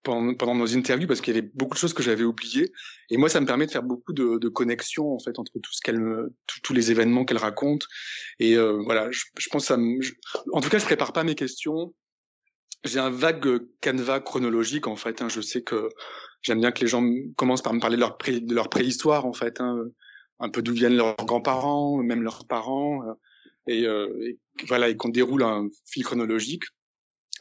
[0.03, 2.71] pendant, nos interviews parce qu'il y avait beaucoup de choses que j'avais oubliées
[3.09, 5.73] et moi ça me permet de faire beaucoup de, de connexions en fait entre tout
[5.73, 6.01] ce qu'elle
[6.63, 7.87] tous les événements qu'elle raconte
[8.39, 9.77] et euh, voilà je, je, pense ça
[10.53, 11.93] en tout cas je prépare pas mes questions
[12.83, 15.27] j'ai un vague canevas chronologique en fait hein.
[15.27, 15.89] je sais que
[16.43, 17.03] j'aime bien que les gens
[17.35, 19.85] commencent par me parler de leur préhistoire en fait hein.
[20.39, 23.13] un peu d'où viennent leurs grands-parents même leurs parents euh,
[23.67, 24.33] et, euh,
[24.67, 26.63] voilà et qu'on déroule un fil chronologique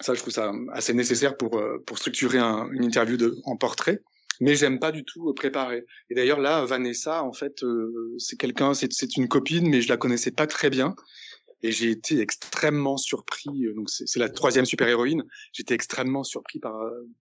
[0.01, 3.57] ça, je trouve ça assez nécessaire pour euh, pour structurer un, une interview de, en
[3.57, 4.03] portrait.
[4.41, 5.85] Mais j'aime pas du tout préparer.
[6.11, 9.89] Et d'ailleurs là, Vanessa, en fait, euh, c'est quelqu'un, c'est c'est une copine, mais je
[9.89, 10.97] la connaissais pas très bien.
[11.65, 13.67] Et j'ai été extrêmement surpris.
[13.67, 15.25] Euh, donc c'est la troisième super héroïne.
[15.53, 16.75] J'étais extrêmement surpris par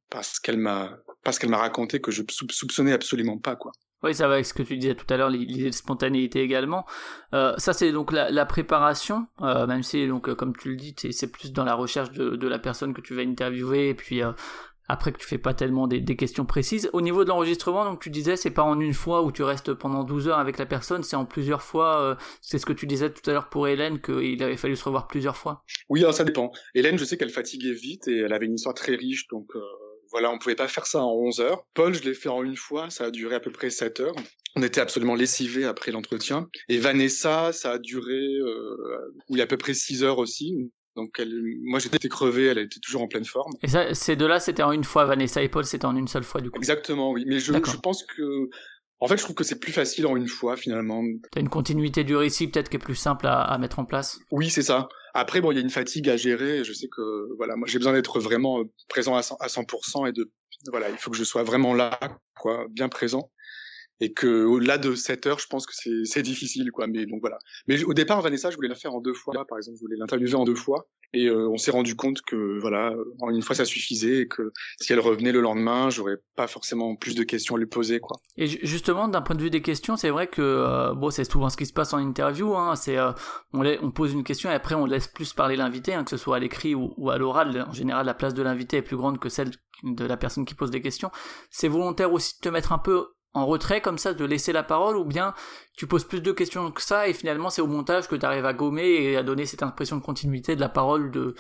[0.10, 3.72] par ce qu'elle m'a parce qu'elle m'a raconté que je soupçonnais absolument pas quoi.
[4.04, 6.86] Oui, ça va avec ce que tu disais tout à l'heure, l'idée de spontanéité également.
[7.34, 10.94] Euh, ça, c'est donc la, préparation, euh, même si, donc, euh, comme tu le dis,
[11.12, 14.34] c'est plus dans la recherche de, la personne que tu vas interviewer, et puis euh,
[14.88, 16.90] après que tu fais pas tellement des, questions précises.
[16.94, 19.74] Au niveau de l'enregistrement, donc tu disais, c'est pas en une fois où tu restes
[19.74, 22.02] pendant 12 heures avec la personne, c'est en plusieurs fois.
[22.02, 24.84] Euh, c'est ce que tu disais tout à l'heure pour Hélène, qu'il avait fallu se
[24.84, 25.64] revoir plusieurs fois.
[25.90, 26.52] Oui, alors ça dépend.
[26.76, 29.48] Hélène, je sais qu'elle fatiguait vite et elle avait une histoire très riche, donc
[30.14, 31.66] voilà, on pouvait pas faire ça en 11 heures.
[31.74, 34.16] Paul, je l'ai fait en une fois, ça a duré à peu près 7 heures.
[34.56, 36.48] On était absolument lessivés après l'entretien.
[36.70, 40.72] Et Vanessa, ça a duré, euh, à peu près 6 heures aussi.
[40.96, 43.52] Donc elle, moi j'étais crevé, elle était toujours en pleine forme.
[43.62, 45.06] Et ça, ces deux-là, c'était en une fois.
[45.06, 46.58] Vanessa et Paul, c'était en une seule fois du coup.
[46.58, 47.24] Exactement, oui.
[47.28, 48.50] Mais je, je pense que
[49.00, 51.04] en fait, je trouve que c'est plus facile en une fois, finalement.
[51.32, 54.18] T'as une continuité du récit, peut-être, qui est plus simple à, à mettre en place?
[54.32, 54.88] Oui, c'est ça.
[55.14, 56.64] Après, bon, il y a une fatigue à gérer.
[56.64, 60.32] Je sais que, voilà, moi, j'ai besoin d'être vraiment présent à 100%, et de,
[60.72, 62.00] voilà, il faut que je sois vraiment là,
[62.40, 63.30] quoi, bien présent
[64.04, 66.88] et que au-delà de 7 heures, je pense que c'est difficile, quoi.
[66.88, 67.40] Mais donc voilà.
[67.68, 69.34] Mais au départ, Vanessa, je voulais la faire en deux fois.
[69.48, 72.60] Par exemple, je voulais l'interviewer en deux fois, et euh, on s'est rendu compte que
[72.60, 76.48] voilà, en une fois ça suffisait, et que si elle revenait le lendemain, j'aurais pas
[76.48, 78.18] forcément plus de questions à lui poser, quoi.
[78.36, 81.50] Et justement, d'un point de vue des questions, c'est vrai que euh, bon, c'est souvent
[81.50, 82.54] ce qui se passe en interview.
[82.56, 83.14] Hein, c'est euh,
[83.54, 86.36] on, pose une question et après on laisse plus parler l'invité, hein, que ce soit
[86.36, 87.66] à l'écrit ou à l'oral.
[87.70, 89.52] En général, la place de l'invité est plus grande que celle
[89.84, 91.10] de la personne qui pose des questions.
[91.50, 94.64] C'est volontaire aussi de te mettre un peu en retrait comme ça, de laisser la
[94.64, 95.34] parole, ou bien
[95.76, 98.46] tu poses plus de questions que ça et finalement c'est au montage que tu arrives
[98.46, 101.36] à gommer et à donner cette impression de continuité de la parole de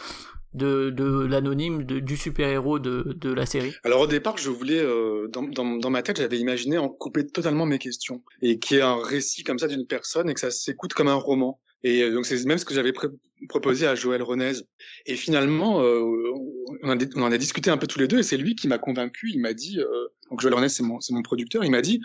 [0.53, 5.27] de, de l'anonyme du super-héros de, de la série Alors au départ, je voulais, euh,
[5.29, 8.79] dans, dans, dans, ma tête, j'avais imaginé en couper totalement mes questions et qu'il y
[8.79, 11.59] ait un récit comme ça d'une personne et que ça s'écoute comme un roman.
[11.83, 12.93] Et euh, donc c'est même ce que j'avais
[13.49, 14.53] proposé à Joël Renez.
[15.05, 15.99] Et finalement, euh,
[16.81, 19.29] on, en a discuté un peu tous les deux et c'est lui qui m'a convaincu.
[19.31, 22.01] Il m'a dit, euh, donc Joël Renez c'est mon, producteur, il m'a dit,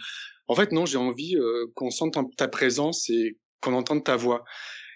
[0.48, 1.36] en fait non, j'ai envie
[1.74, 4.44] qu'on sente ta présence et qu'on entende ta voix.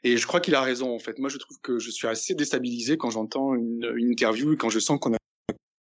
[0.04, 1.18] Et je crois qu'il a raison en fait.
[1.18, 4.80] Moi je trouve que je suis assez déstabilisé quand j'entends une, interview et quand je
[4.80, 5.18] sens qu'on a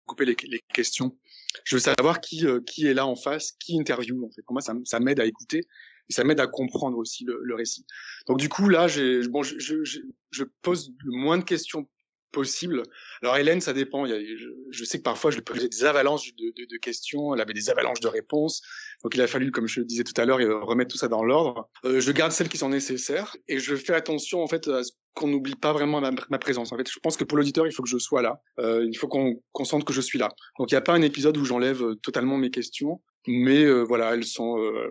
[0.05, 0.35] coupé les,
[0.73, 1.17] questions.
[1.63, 4.43] Je veux savoir qui est là en face, qui interview en fait.
[4.43, 5.65] Pour moi ça m'aide à écouter
[6.09, 7.85] et ça m'aide à comprendre aussi le, le, récit.
[8.27, 11.87] Donc du coup là, j'ai bon, je, je, je, pose le moins de questions
[12.31, 12.83] possible.
[13.21, 14.05] Alors Hélène, ça dépend.
[14.05, 17.41] Je, je, sais que parfois je lui posais des avalanches de, de, de, questions, elle
[17.41, 18.61] avait des avalanches de réponses.
[19.03, 21.23] Donc il a fallu, comme je le disais tout à l'heure, remettre tout ça dans
[21.23, 21.69] l'ordre.
[21.85, 24.91] Euh, je garde celles qui sont nécessaires et je fais attention en fait à ce
[25.13, 26.71] qu'on n'oublie pas vraiment ma, présence.
[26.71, 28.41] En fait, je pense que pour l'auditeur, il faut que je sois là.
[28.60, 30.30] Euh, il faut qu'on qu sente que je suis là.
[30.58, 33.84] Donc il n'y a pas un épisode où j'enlève euh, totalement mes questions mais euh,
[33.84, 34.89] voilà, elles sont euh,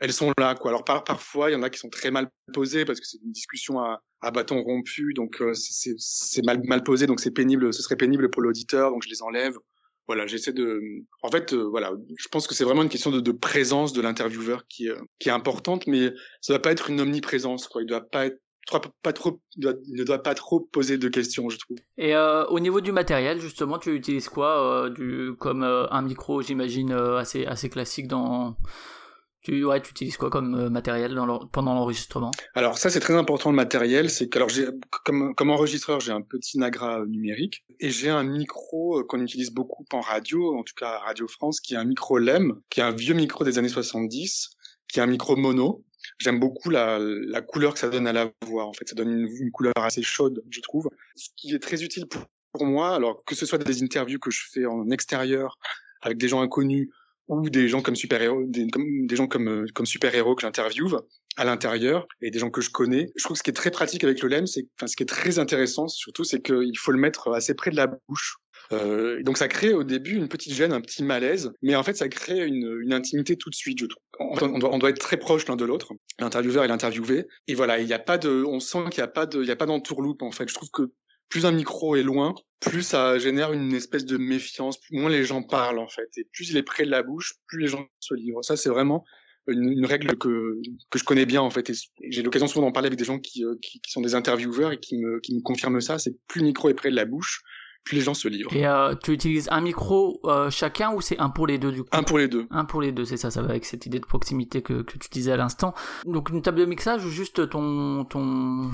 [0.00, 0.70] elles sont là quoi.
[0.70, 3.18] Alors par, parfois, il y en a qui sont très mal posées parce que c'est
[3.22, 7.72] une discussion à, à bâton rompu, donc euh, c'est mal mal posé, donc c'est pénible,
[7.74, 9.56] ce serait pénible pour l'auditeur, donc je les enlève.
[10.06, 10.80] Voilà, j'essaie de.
[11.22, 14.66] En fait, voilà, je pense que c'est vraiment une question de, de présence de l'intervieweur
[14.68, 17.82] qui qui est importante, mais ça doit pas être une omniprésence quoi.
[17.82, 18.38] Il doit pas être
[19.02, 21.78] pas trop, ne doit pas trop poser de questions, je trouve.
[21.98, 26.02] Et euh, au niveau du matériel, justement, tu utilises quoi euh, du, comme euh, un
[26.02, 28.56] micro, j'imagine, assez, assez classique dans...
[29.42, 32.32] Tu, ouais, tu utilises quoi comme matériel dans pendant l'enregistrement?
[32.54, 34.10] Alors ça, c'est très important le matériel.
[34.10, 34.50] C'est que alors
[35.04, 39.84] comme, comme enregistreur, j'ai un petit Nagra numérique et j'ai un micro qu'on utilise beaucoup
[39.92, 42.82] en radio, en tout cas à Radio France, qui est un micro LEM, qui est
[42.82, 44.50] un vieux micro des années 70,
[44.88, 45.84] qui est un micro mono
[46.18, 48.64] j'aime beaucoup la, la, couleur que ça donne à la voix.
[48.64, 50.88] En fait, ça donne une, une, couleur assez chaude, je trouve.
[51.14, 54.30] Ce qui est très utile pour, pour, moi, alors que ce soit des interviews que
[54.30, 55.58] je fais en extérieur
[56.02, 56.88] avec des gens inconnus
[57.28, 60.42] ou des gens comme super héros, des, des gens comme euh, comme super héros que
[60.42, 61.00] j'interviewe
[61.36, 63.12] à l'intérieur et des gens que je connais.
[63.16, 65.02] Je trouve que ce qui est très pratique avec le LEM, c'est enfin ce qui
[65.02, 68.36] est très intéressant surtout, c'est qu'il faut le mettre assez près de la bouche.
[68.72, 71.96] Euh, donc ça crée au début une petite gêne, un petit malaise, mais en fait
[71.96, 74.02] ça crée une, une intimité tout de suite, je trouve.
[74.18, 77.26] On doit, on doit être très proche l'un de l'autre, l'intervieweur et l'interviewé.
[77.46, 79.48] Et voilà, il n'y a pas de, on sent qu'il n'y a pas de, il
[79.48, 80.48] y a pas d'entourloupe en fait.
[80.48, 80.90] Je trouve que
[81.28, 85.42] plus un micro est loin, plus ça génère une espèce de méfiance, moins les gens
[85.42, 88.14] parlent en fait, et plus il est près de la bouche, plus les gens se
[88.14, 88.44] livrent.
[88.44, 89.04] Ça c'est vraiment
[89.48, 91.74] une, une, règle que que je connais bien en fait, et
[92.10, 94.72] j'ai l'occasion souvent d'en parler avec des gens qui, euh, qui, qui sont des intervieweurs
[94.72, 95.98] et qui me qui me confirment ça.
[95.98, 97.42] C'est plus le micro est près de la bouche,
[97.86, 98.52] plus les gens se livrent.
[98.54, 101.82] Et euh, tu utilises un micro euh, chacun ou c'est un pour les deux du
[101.82, 102.46] coup Un pour les deux.
[102.50, 104.98] Un pour les deux, c'est ça, ça va avec cette idée de proximité que, que
[104.98, 105.72] tu disais à l'instant.
[106.04, 108.70] Donc une table de mixage ou juste ton ton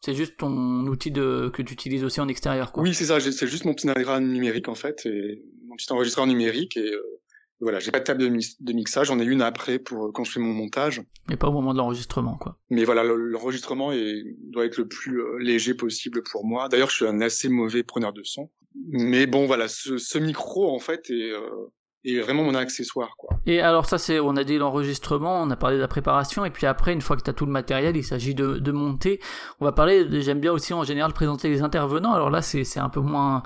[0.00, 2.82] c'est juste ton outil de que tu utilises aussi en extérieur quoi?
[2.82, 6.26] Oui, c'est ça, c'est juste mon petit nagra numérique en fait et mon petit enregistreur
[6.26, 7.19] numérique et euh,
[7.60, 10.10] voilà, j'ai pas de table de, mi de mixage, j'en ai une après pour euh,
[10.12, 11.02] quand je fais mon montage.
[11.28, 12.56] Mais pas au moment de l'enregistrement, quoi.
[12.70, 13.90] Mais voilà, l'enregistrement
[14.50, 16.68] doit être le plus euh, léger possible pour moi.
[16.68, 18.50] D'ailleurs, je suis un assez mauvais preneur de son.
[18.88, 21.72] Mais bon, voilà, ce, ce micro en fait est, euh,
[22.04, 23.36] est vraiment mon accessoire, quoi.
[23.44, 26.50] Et alors ça, c'est, on a dit l'enregistrement, on a parlé de la préparation, et
[26.50, 29.20] puis après, une fois que tu as tout le matériel, il s'agit de, de monter.
[29.60, 32.12] On va parler, j'aime bien aussi en général présenter les intervenants.
[32.12, 33.42] Alors là, c'est un peu moins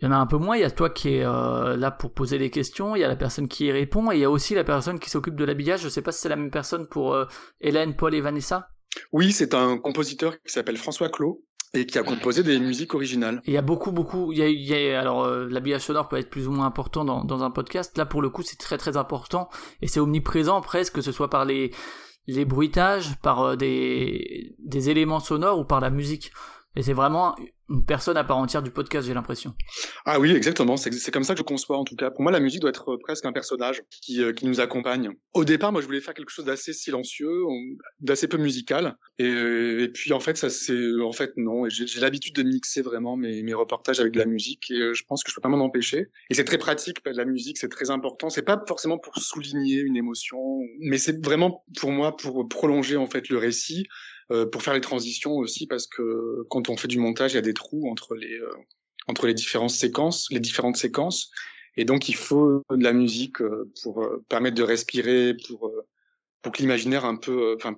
[0.00, 0.56] il y en a un peu moins.
[0.56, 3.08] Il y a toi qui est euh, là pour poser les questions, il y a
[3.08, 5.44] la personne qui y répond, et il y a aussi la personne qui s'occupe de
[5.44, 5.82] l'habillage.
[5.82, 7.24] Je sais pas si c'est la même personne pour euh,
[7.60, 8.68] Hélène, Paul et Vanessa.
[9.12, 11.42] Oui, c'est un compositeur qui s'appelle François Clos
[11.74, 13.42] et qui a composé des musiques originales.
[13.44, 14.32] Il y a beaucoup, beaucoup.
[14.32, 16.66] Il y a, il y a alors euh, l'habillage sonore peut être plus ou moins
[16.66, 17.96] important dans, dans un podcast.
[17.98, 19.48] Là, pour le coup, c'est très très important
[19.82, 21.72] et c'est omniprésent presque, que ce soit par les
[22.26, 26.32] les bruitages, par euh, des des éléments sonores ou par la musique.
[26.76, 27.34] Et c'est vraiment
[27.68, 29.54] une personne à part entière du podcast, j'ai l'impression.
[30.04, 30.76] Ah oui, exactement.
[30.76, 32.10] C'est comme ça que je conçois, en tout cas.
[32.10, 35.10] Pour moi, la musique doit être presque un personnage qui, euh, qui nous accompagne.
[35.34, 37.32] Au départ, moi, je voulais faire quelque chose d'assez silencieux,
[38.00, 38.96] d'assez peu musical.
[39.18, 41.68] Et, puis, en fait, ça c'est, en fait, non.
[41.68, 45.02] J'ai l'habitude de mixer vraiment mes, mes reportages avec de la musique, et euh, je
[45.04, 46.08] pense que je peux pas m'en empêcher.
[46.30, 46.98] Et c'est très pratique.
[47.04, 48.30] La musique, c'est très important.
[48.30, 53.06] C'est pas forcément pour souligner une émotion, mais c'est vraiment pour moi pour prolonger en
[53.06, 53.88] fait le récit.
[54.32, 57.38] Euh, pour faire les transitions aussi parce que quand on fait du montage, il y
[57.38, 58.50] a des trous entre les euh,
[59.06, 61.30] entre les différentes séquences, les différentes séquences,
[61.76, 65.70] et donc il faut de la musique euh, pour permettre de respirer, pour
[66.42, 67.76] pour que l'imaginaire un peu, enfin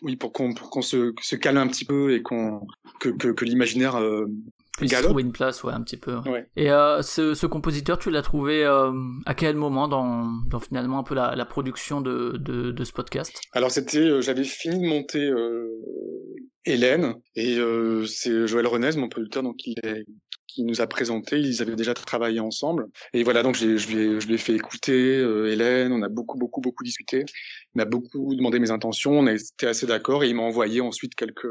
[0.00, 2.66] oui, pour qu'on qu'on se, se calme un petit peu et qu'on
[2.98, 4.00] que que, que l'imaginaire
[4.76, 6.16] puisse trouver une place, ouais, un petit peu.
[6.26, 6.46] Ouais.
[6.56, 8.92] Et euh, ce, ce, compositeur, tu l'as trouvé euh,
[9.24, 12.92] à quel moment dans, dans finalement un peu la, la production de, de, de, ce
[12.92, 13.40] podcast?
[13.52, 15.32] Alors c'était, euh, j'avais fini de monter
[16.64, 17.58] Hélène et
[18.06, 20.04] c'est Joël Renez, mon producteur, donc est,
[20.46, 21.38] qui nous a présenté.
[21.38, 22.88] Ils avaient déjà travaillé ensemble.
[23.12, 25.18] Et voilà, donc je lui ai, je lui ai fait écouter
[25.50, 25.92] Hélène.
[25.92, 27.24] On a beaucoup, beaucoup, beaucoup discuté.
[27.74, 29.12] Il m'a beaucoup demandé mes intentions.
[29.12, 31.46] On a été assez d'accord et il m'a envoyé ensuite quelques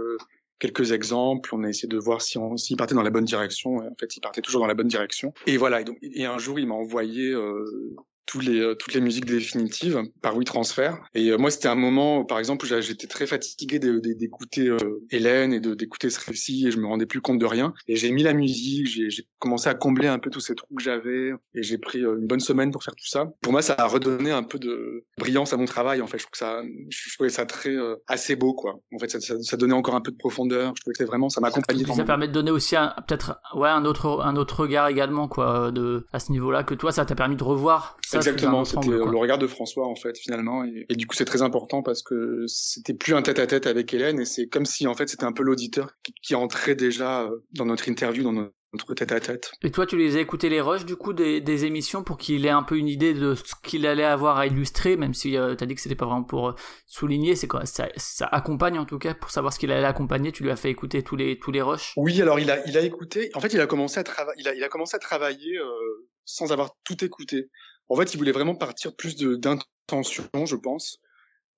[0.59, 1.53] quelques exemples.
[1.53, 3.77] On a essayé de voir si on s'il partait dans la bonne direction.
[3.77, 5.33] En fait, il partait toujours dans la bonne direction.
[5.47, 5.81] Et voilà.
[5.81, 7.95] Et, donc, et un jour, il m'a envoyé euh,
[8.41, 10.91] les, euh, toutes les musiques définitives par WeTransfer.
[11.13, 15.53] Et euh, moi, c'était un moment, par exemple, où j'étais très fatigué d'écouter euh, Hélène
[15.53, 17.73] et d'écouter ce récit et je me rendais plus compte de rien.
[17.87, 20.81] Et j'ai mis la musique, j'ai commencé à combler un peu tous ces trous que
[20.83, 23.25] j'avais et j'ai pris une bonne semaine pour faire tout ça.
[23.41, 26.01] Pour moi, ça a redonné un peu de brillance à mon travail.
[26.01, 27.75] En fait, je trouve que ça, je trouvais ça très
[28.07, 28.79] assez beau, quoi.
[28.93, 30.73] En fait, ça, ça, ça, donnait encore un peu de profondeur.
[30.75, 31.85] Je trouvais que vraiment, ça m'accompagnait.
[31.85, 32.75] Ça permet de donner aussi
[33.07, 36.91] peut-être ouais un autre un autre regard également, quoi, de à ce niveau-là que toi,
[36.91, 37.97] ça t'a permis de revoir.
[38.13, 41.41] Exactement, c'était le regard de François en fait finalement, et, et du coup c'est très
[41.41, 45.09] important parce que c'était plus un tête-à-tête avec Hélène et c'est comme si en fait
[45.09, 49.51] c'était un peu l'auditeur qui, qui, entrait déjà euh, dans notre interview, dans notre tête-à-tête.
[49.63, 52.45] Et toi, tu les as écoutés les rushs du coup des, des émissions pour qu'il
[52.45, 55.55] ait un peu une idée de ce qu'il allait avoir à illustrer, même si euh,
[55.55, 58.77] tu as dit que c'était pas vraiment pour euh, souligner, c'est quoi ça, ça, accompagne
[58.77, 60.31] en tout cas pour savoir ce qu'il allait accompagner.
[60.31, 61.93] Tu lui as fait écouter tous les tous les rushs?
[61.97, 63.29] Oui, alors il a il a écouté.
[63.33, 64.41] En fait, il a commencé à travailler.
[64.41, 67.49] Il a il a commencé à travailler euh, sans avoir tout écouté.
[67.89, 70.99] En fait, il voulait vraiment partir plus d'intention, je pense,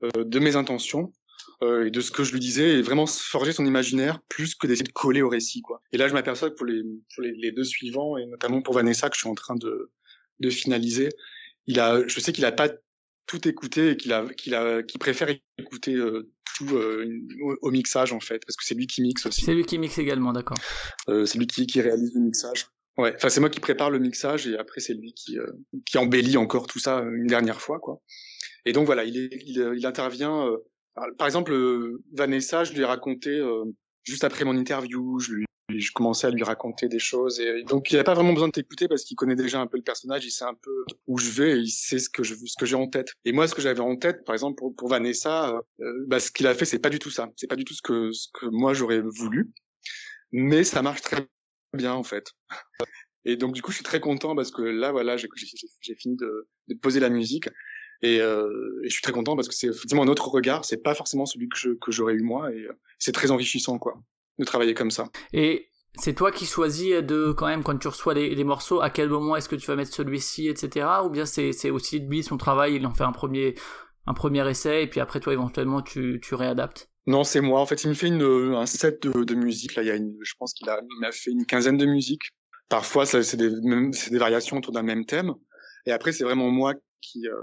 [0.03, 1.13] euh, de mes intentions
[1.63, 4.67] euh, et de ce que je lui disais, et vraiment forger son imaginaire plus que
[4.67, 5.61] d'essayer de coller au récit.
[5.61, 5.81] Quoi.
[5.91, 8.73] Et là, je m'aperçois que pour, les, pour les, les, deux suivants, et notamment pour
[8.73, 9.91] Vanessa, que je suis en train de,
[10.39, 11.09] de finaliser,
[11.65, 12.69] il a, je sais qu'il a pas
[13.25, 17.71] tout écouté et qu'il a, qu'il a, qu'il préfère écouter euh, tout euh, au, au,
[17.71, 19.41] mixage en fait, parce que c'est lui qui mixe aussi.
[19.41, 20.57] C'est lui qui mixe également, d'accord.
[21.09, 22.67] Euh, c'est lui qui, qui réalise le mixage.
[22.97, 25.45] Ouais, enfin c'est moi qui prépare le mixage et après c'est lui qui euh,
[25.85, 28.01] qui embellit encore tout ça une dernière fois quoi.
[28.65, 30.49] Et donc voilà, il est, il, il intervient.
[30.97, 33.41] Euh, par exemple, euh, Vanessa, je lui ai raconté
[34.03, 37.91] juste après mon interview, je lui je commençais à lui raconter des choses et donc
[37.91, 40.25] il n'avait pas vraiment besoin de t'écouter parce qu'il connaît déjà un peu le personnage,
[40.25, 42.65] il sait un peu où je vais, et il sait ce que je ce que
[42.65, 43.09] j'ai en tête.
[43.25, 46.47] Et moi ce que j'avais en tête par exemple pour, Vanessa, euh, bah, ce qu'il
[46.47, 48.45] a fait c'est pas du tout ça, c'est pas du tout ce que ce que
[48.45, 49.51] moi j'aurais voulu,
[50.31, 51.27] mais ça marche très
[51.73, 52.31] bien en fait.
[53.25, 55.27] Et donc du coup je suis très content parce que là voilà j'ai
[55.95, 57.49] fini de, de poser la musique
[58.01, 60.81] et, euh, et, je suis très content parce que c'est effectivement un autre regard, c'est
[60.83, 64.01] pas forcément celui que je, que j'aurais eu moi et euh, c'est très enrichissant quoi
[64.39, 65.09] de travailler comme ça.
[65.33, 68.89] Et c'est toi qui choisis de quand même quand tu reçois les, les morceaux à
[68.89, 72.21] quel moment est-ce que tu vas mettre celui-ci etc ou bien c'est c'est aussi lui
[72.21, 73.55] son travail il en fait un premier
[74.05, 76.89] un premier essai et puis après toi éventuellement tu tu réadaptes?
[77.07, 77.61] Non, c'est moi.
[77.61, 79.75] En fait, il me fait une, un set de, de musique.
[79.75, 81.85] Là, il y a une, je pense qu'il a, il m'a fait une quinzaine de
[81.85, 82.33] musiques.
[82.67, 83.49] Parfois, c'est des,
[83.93, 85.33] c'est des variations autour d'un même thème.
[85.85, 87.33] Et après, c'est vraiment moi qui, euh,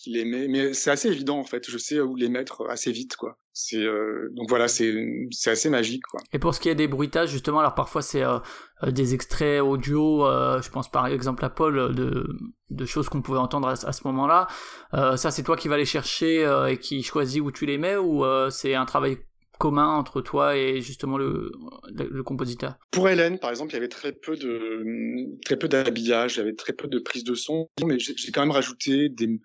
[0.00, 0.48] qui les met.
[0.48, 1.68] Mais c'est assez évident en fait.
[1.68, 3.38] Je sais où les mettre assez vite quoi.
[3.52, 4.94] C'est euh, donc voilà, c'est
[5.30, 6.20] c'est assez magique quoi.
[6.32, 8.38] Et pour ce qui est des bruitages justement, alors parfois c'est euh,
[8.84, 10.26] euh des extraits audio.
[10.26, 12.28] Euh, je pense par exemple à Paul de
[12.70, 14.46] de choses qu'on pouvait entendre à, à ce moment-là.
[14.92, 18.24] ça c'est toi qui vas les chercher et qui choisis où tu les mets ou
[18.50, 19.18] c'est un travail
[19.58, 21.52] commun entre toi et justement le,
[21.92, 22.76] le, compositeur?
[22.90, 26.42] Pour Hélène, par exemple, il y avait très peu de très peu d'habillage, il y
[26.42, 29.40] avait très peu de prise de son, mais j'ai quand même rajouté des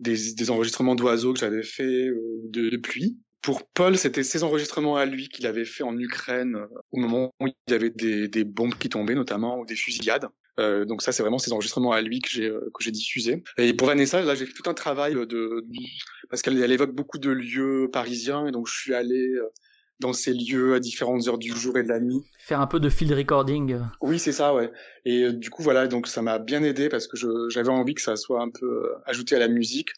[0.00, 3.18] des, des enregistrements d'oiseaux que j'avais fait euh, de, de, pluie.
[3.42, 7.32] Pour Paul, c'était ses enregistrements à lui qu'il avait fait en Ukraine euh, au moment
[7.40, 10.28] où il y avait des, des bombes qui tombaient notamment ou des fusillades.
[10.58, 13.44] Euh, donc ça, c'est vraiment ses enregistrements à lui que j'ai euh, que j'ai diffusé.
[13.58, 15.64] Et pour Vanessa, là, j'ai fait tout un travail de,
[16.30, 19.30] parce qu'elle elle évoque beaucoup de lieux parisiens et donc je suis allé
[20.00, 22.22] dans ces lieux à différentes heures du jour et de la nuit.
[22.38, 23.78] Faire un peu de field recording.
[24.00, 24.70] Oui, c'est ça, ouais.
[25.04, 27.16] Et du coup, voilà, donc ça m'a bien aidé parce que
[27.48, 29.90] j'avais envie que ça soit un peu ajouté à la musique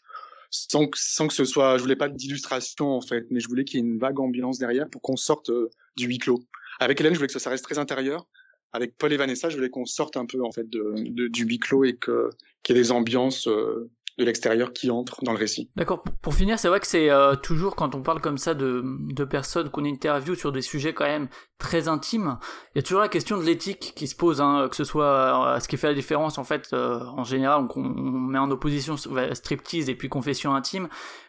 [0.49, 3.63] sans que, sans que ce soit, je voulais pas d'illustration en fait, mais je voulais
[3.63, 5.49] qu'il y ait une vague ambiance derrière pour qu'on sorte
[5.95, 6.43] du huis clos.
[6.79, 8.27] Avec Hélène, je voulais que ça reste très intérieur
[8.73, 11.43] avec Paul et Vanessa, je voulais qu'on sorte un peu en fait de, de du
[11.43, 12.29] huis clos et que
[12.63, 13.89] qu'il y ait des ambiances euh,
[14.21, 15.69] de l'extérieur qui entrent dans le récit.
[15.75, 16.03] D'accord.
[16.21, 19.23] Pour finir, c'est vrai que c'est euh, toujours quand on parle comme ça de, de
[19.25, 22.37] personnes qu'on interviewe sur des sujets quand même très intimes,
[22.73, 25.55] il y a toujours la question de l'éthique qui se pose, hein, que ce soit
[25.55, 28.95] euh, ce qui fait la différence en fait en général, on, on, met en opposition
[28.97, 30.87] striptease et puis confession intime,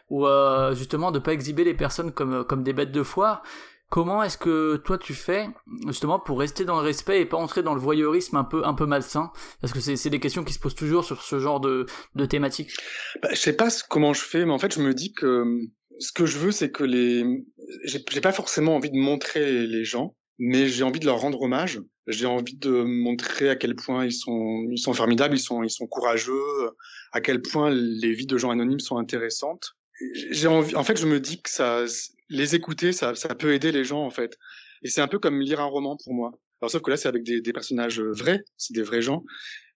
[0.09, 0.25] ou
[0.73, 3.43] justement de pas exhiber les personnes comme comme des bêtes de foire.
[3.93, 5.45] Comment est-ce que toi tu fais
[5.85, 8.73] justement pour rester dans le respect et pas entrer dans le voyeurisme un peu un
[8.73, 9.31] peu malsain?
[9.61, 12.71] Parce que c'est des questions qui se posent toujours sur ce genre de, de thématiques.
[13.21, 15.45] Bah, je sais pas comment je fais, mais en fait je me dis que
[15.99, 17.45] ce que je veux c'est que les
[17.83, 21.79] j'ai pas forcément envie de montrer les gens, mais j'ai envie de leur rendre hommage.
[22.07, 25.69] J'ai envie de montrer à quel point ils sont ils sont formidables, ils sont ils
[25.69, 26.71] sont courageux,
[27.11, 29.75] à quel point les vies de gens anonymes sont intéressantes.
[30.31, 31.85] J'ai envie en fait je me dis que ça
[32.29, 34.37] les écouter, ça, ça peut aider les gens en fait.
[34.83, 36.31] Et c'est un peu comme lire un roman pour moi.
[36.61, 39.23] Alors sauf que là, c'est avec des, des, personnages euh, vrais, c'est des vrais gens.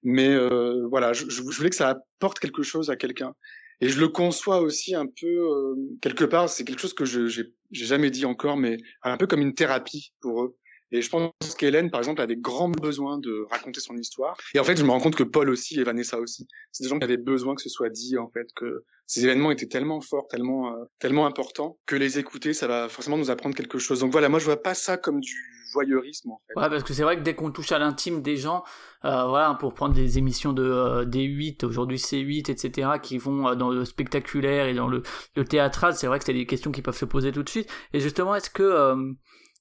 [0.04, 3.34] Mais euh, voilà, je, je, voulais que ça apporte quelque chose à quelqu'un.
[3.82, 6.50] Et je le conçois aussi un peu euh, quelque part.
[6.50, 10.14] C'est quelque chose que je j'ai jamais dit encore, mais un peu comme une thérapie
[10.22, 10.58] pour eux.
[10.92, 14.38] Et je pense qu'Hélène, par exemple, avait grand besoin de raconter son histoire.
[14.54, 16.90] Et en fait, je me rends compte que Paul aussi et Vanessa aussi, c'est des
[16.90, 20.02] gens qui avaient besoin que ce soit dit, en fait, que ces événements étaient tellement
[20.02, 24.00] forts, tellement, euh, tellement importants, que les écouter, ça va forcément nous apprendre quelque chose.
[24.00, 25.36] Donc voilà, moi, je vois pas ça comme du
[25.74, 26.60] voyeurisme, en fait.
[26.60, 28.64] Ouais, parce que c'est vrai que dès qu'on touche à l'intime des gens,
[29.06, 33.56] euh, voilà, pour prendre des émissions de euh, D8, aujourd'hui C8, etc., qui vont euh,
[33.56, 35.04] dans le spectaculaire et dans le,
[35.36, 37.70] le théâtral, c'est vrai que c'est des questions qui peuvent se poser tout de suite.
[37.94, 38.96] Et justement, est-ce que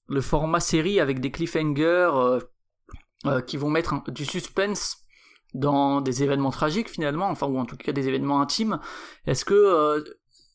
[0.09, 2.41] le format série avec des cliffhangers euh,
[3.27, 4.99] euh, qui vont mettre du suspense
[5.55, 8.79] dans des événements tragiques finalement, enfin ou en tout cas des événements intimes.
[9.27, 10.03] Est-ce que euh,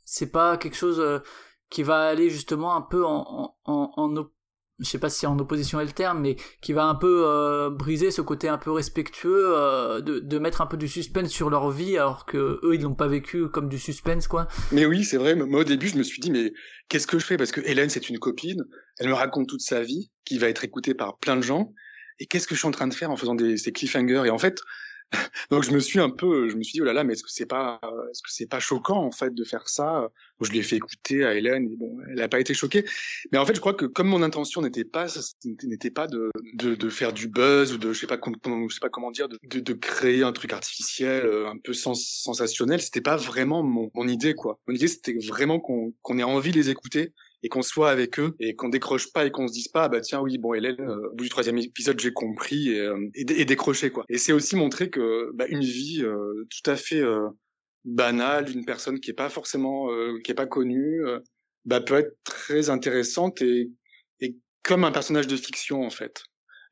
[0.06, 1.22] c'est pas quelque chose
[1.70, 4.16] qui va aller justement un peu en, en, en,
[4.82, 7.70] je sais pas si en opposition est le terme, mais qui va un peu euh,
[7.70, 11.70] briser ce côté un peu respectueux euh, de, mettre un peu du suspense sur leur
[11.70, 14.48] vie alors que eux ils l'ont pas vécu comme du suspense quoi.
[14.72, 16.52] Mais oui c'est vrai, moi au début je me suis dit mais
[16.90, 17.38] qu'est-ce que je fais?
[17.38, 18.64] Parce que Hélène c'est une copine,
[18.98, 21.74] elle me raconte toute sa vie qui va être écoutée par plein de gens
[22.20, 24.24] et qu'est-ce que je suis en train de faire en faisant des ces cliffhangers?
[24.26, 24.60] Et en fait
[25.50, 27.24] donc je me suis un peu, je me suis dit oh là là, mais est-ce
[27.24, 30.10] que c'est pas, est-ce que c'est pas choquant en fait de faire ça?
[30.42, 32.84] Je l'ai fait écouter à Hélène, et bon, elle n'a pas été choquée.
[33.32, 35.06] Mais en fait, je crois que comme mon intention n'était pas,
[35.64, 38.80] n'était pas de, de, de, faire du buzz ou de, je sais pas, je sais
[38.80, 42.82] pas comment dire, de, de, de créer un truc artificiel, euh, un peu sens, sensationnel.
[42.82, 44.60] C'était pas vraiment mon, mon idée quoi.
[44.68, 47.14] Mon idée c'était vraiment qu'on qu'on ait envie de les écouter
[47.44, 50.02] et qu'on soit avec eux et qu'on décroche pas et qu'on se dise pas bah
[50.02, 53.46] tiens oui bon Hélène euh, au bout du troisième épisode j'ai compris et, euh, et,
[53.46, 54.06] décrocher quoi.
[54.10, 57.04] Et c'est aussi montrer que bah, une vie euh, tout à fait
[57.84, 59.88] banale d'une personne qui est pas forcément
[60.24, 61.02] qui est pas connue
[61.66, 63.72] bah peut être très intéressante et,
[64.20, 66.24] et comme un personnage de fiction en fait.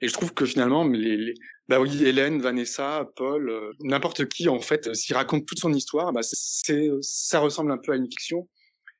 [0.02, 1.34] Et je trouve que finalement, les, les
[1.70, 6.12] bah oui, Hélène, Vanessa, Paul, euh, n'importe qui en fait, s'il raconte toute son histoire,
[6.12, 8.50] bah c'est, ça ressemble un peu à une fiction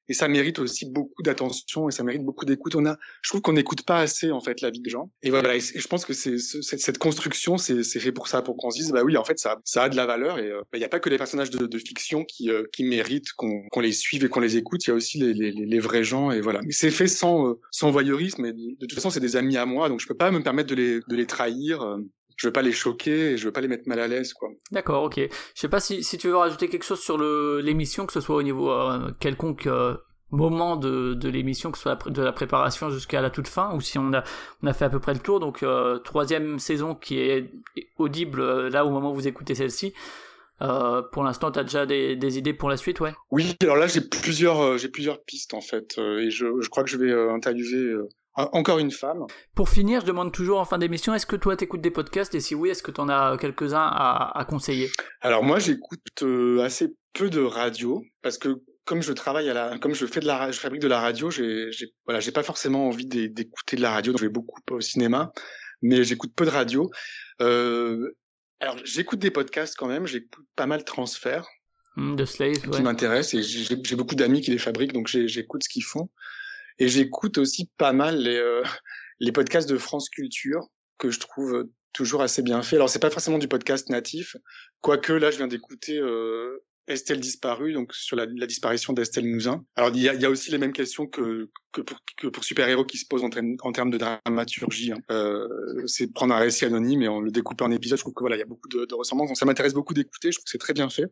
[0.10, 2.76] et ça mérite aussi beaucoup d'attention et ça mérite beaucoup d'écoute.
[2.76, 5.12] On a, je trouve qu'on n'écoute pas assez en fait la vie de gens.
[5.22, 8.72] Et voilà, et, je pense que c'est cette, construction, c'est fait pour ça, pour qu'on
[8.72, 10.78] se dise bah oui, en fait ça, ça a de la valeur et il euh,
[10.78, 13.92] n'y a pas que les personnages de, de fiction qui, euh, qui méritent qu'on les
[13.92, 14.86] suive et qu'on les écoute.
[14.86, 16.62] Il y a aussi les, les, les, vrais gens et voilà.
[16.66, 18.46] Mais c'est fait sans euh, sans voyeurisme.
[18.46, 20.70] Et de, toute façon, c'est des amis à moi, donc je peux pas me permettre
[20.70, 22.00] de les de les trahir
[22.40, 24.50] je veux pas les choquer et je veux pas les mettre mal à l'aise quoi.
[24.72, 25.18] D'accord, ok.
[25.18, 25.30] Je
[25.60, 28.44] sais pas si, si tu veux rajouter quelque chose sur l'émission, que ce soit au
[28.44, 29.98] niveau euh, quelconque euh,
[30.32, 33.82] moment de, de l'émission, que ce soit de la préparation jusqu'à la toute fin, ou
[33.82, 34.24] si on a,
[34.64, 35.42] on a fait à peu près le tour.
[35.42, 37.52] Donc euh, troisième saison qui est
[37.98, 39.94] audible là au moment où vous écoutez celle-ci.
[40.60, 43.14] pour l'instant, tu as déjà des, des, idées pour la suite, ouais?
[43.32, 46.90] Oui, alors là j'ai plusieurs, j'ai plusieurs pistes en fait, et je, je crois que
[46.90, 47.98] je vais interviewer
[48.54, 49.26] encore une femme.
[49.56, 52.34] Pour finir, je demande toujours en fin d'émission, est-ce que toi t'écoutes des podcasts?
[52.36, 54.90] Et si oui, est-ce que tu en as quelques-uns à, conseiller?
[55.22, 59.78] Alors moi, j'écoute euh, assez peu de radio parce que comme je travaille à la,
[59.78, 61.70] comme je fais de la, je fabrique de la radio, j'ai,
[62.06, 64.14] voilà, j'ai pas forcément envie d'écouter de la radio.
[64.14, 65.32] Donc je vais beaucoup au cinéma,
[65.82, 66.90] mais j'écoute peu de radio.
[67.42, 68.16] Euh,
[68.60, 70.08] alors j'écoute des podcasts quand même.
[70.08, 71.48] J'écoute pas mal de transferts.
[71.96, 75.70] Hmm, de Slave, qui m'intéressent et j'ai beaucoup d'amis qui les fabriquent, donc j'écoute ce
[75.70, 76.10] qu'ils font.
[76.80, 78.64] Et j'écoute aussi pas mal les, euh,
[79.20, 80.68] les podcasts de France Culture
[80.98, 82.78] que je trouve toujours assez bien faits.
[82.78, 84.36] Alors c'est pas forcément du podcast natif,
[84.82, 89.64] quoique là je viens d'écouter euh, Estelle disparue, donc sur la, disparition d'Estelle Mouzin.
[89.76, 92.44] Alors il y a, y a, aussi les mêmes questions que, que pour, que pour
[92.44, 93.30] Super Héros qui se posent en,
[93.62, 94.92] en termes de dramaturgie.
[94.92, 95.00] Hein.
[95.12, 95.48] Euh,
[95.86, 97.98] c'est prendre un récit anonyme et en le découper en épisodes.
[97.98, 99.30] Je trouve que voilà, il y a beaucoup de, de ressemblances.
[99.30, 100.32] Donc ça m'intéresse beaucoup d'écouter.
[100.32, 101.06] Je trouve que c'est très bien fait.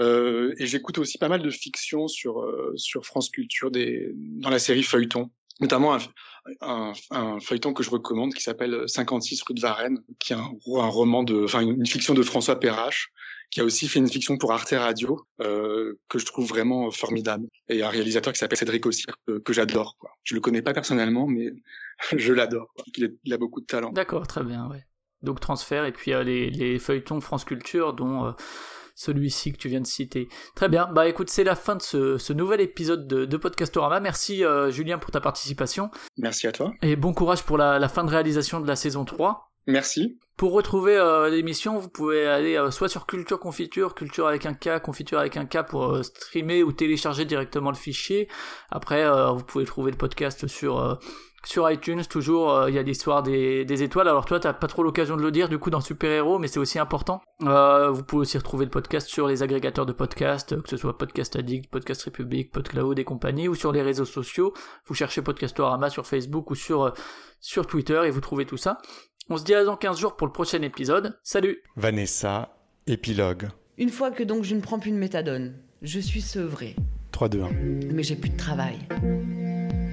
[0.00, 4.50] Euh, et j'écoute aussi pas mal de fiction sur euh, sur France Culture des dans
[4.50, 5.30] la série Feuilleton,
[5.60, 5.98] notamment un,
[6.60, 10.50] un, un feuilleton que je recommande qui s'appelle 56 rue de Varennes, qui est un,
[10.76, 13.10] un roman de, enfin une fiction de François Perrache,
[13.50, 17.46] qui a aussi fait une fiction pour Arte Radio euh, que je trouve vraiment formidable,
[17.68, 19.96] et un réalisateur qui s'appelle Cédric que, que j'adore.
[19.98, 20.10] Quoi.
[20.24, 21.52] Je le connais pas personnellement, mais
[22.16, 22.72] je l'adore.
[22.96, 23.92] Il, il, a beaucoup de talent.
[23.92, 24.86] D'accord, très bien, ouais.
[25.22, 28.32] Donc transfert et puis euh, les, les feuilletons France Culture dont euh,
[28.94, 30.28] celui-ci que tu viens de citer.
[30.54, 34.00] Très bien, bah écoute, c'est la fin de ce, nouvel épisode de, de Podcastorama.
[34.00, 35.90] Merci euh, Julien pour ta participation.
[36.18, 36.72] Merci à toi.
[36.82, 39.51] Et bon courage pour la, fin de réalisation de la saison 3.
[39.66, 40.18] Merci.
[40.36, 44.54] Pour retrouver euh, l'émission, vous pouvez aller euh, soit sur Culture Confiture, Culture avec un
[44.54, 48.28] K, Confiture avec un K pour streamer ou télécharger directement le fichier.
[48.70, 50.98] Après, vous pouvez trouver le podcast sur
[51.44, 54.08] sur iTunes, toujours, euh, il y a l'histoire des, des, étoiles.
[54.08, 56.46] Alors toi, t'as pas trop l'occasion de le dire du coup dans Super Héros, mais
[56.46, 57.20] c'est aussi important.
[57.42, 60.96] Euh, vous pouvez aussi retrouver le podcast sur les agrégateurs de podcasts, que ce soit
[60.96, 64.54] Podcast Addict, Podcast République, PodCloud et compagnie, ou sur les réseaux sociaux.
[64.86, 66.90] Vous cherchez Podcastorama sur Facebook ou sur, euh,
[67.40, 68.78] sur Twitter et vous trouvez tout ça.
[69.28, 71.16] On se dit à dans 15 jours pour le prochain épisode.
[71.22, 72.56] Salut Vanessa,
[72.86, 73.48] épilogue.
[73.78, 76.74] Une fois que donc je ne prends plus de méthadone, je suis sevré.
[77.12, 77.50] 3, 2, 1.
[77.92, 78.78] Mais j'ai plus de travail.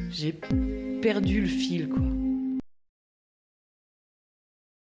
[0.09, 0.34] J'ai
[1.01, 2.01] perdu le fil, quoi.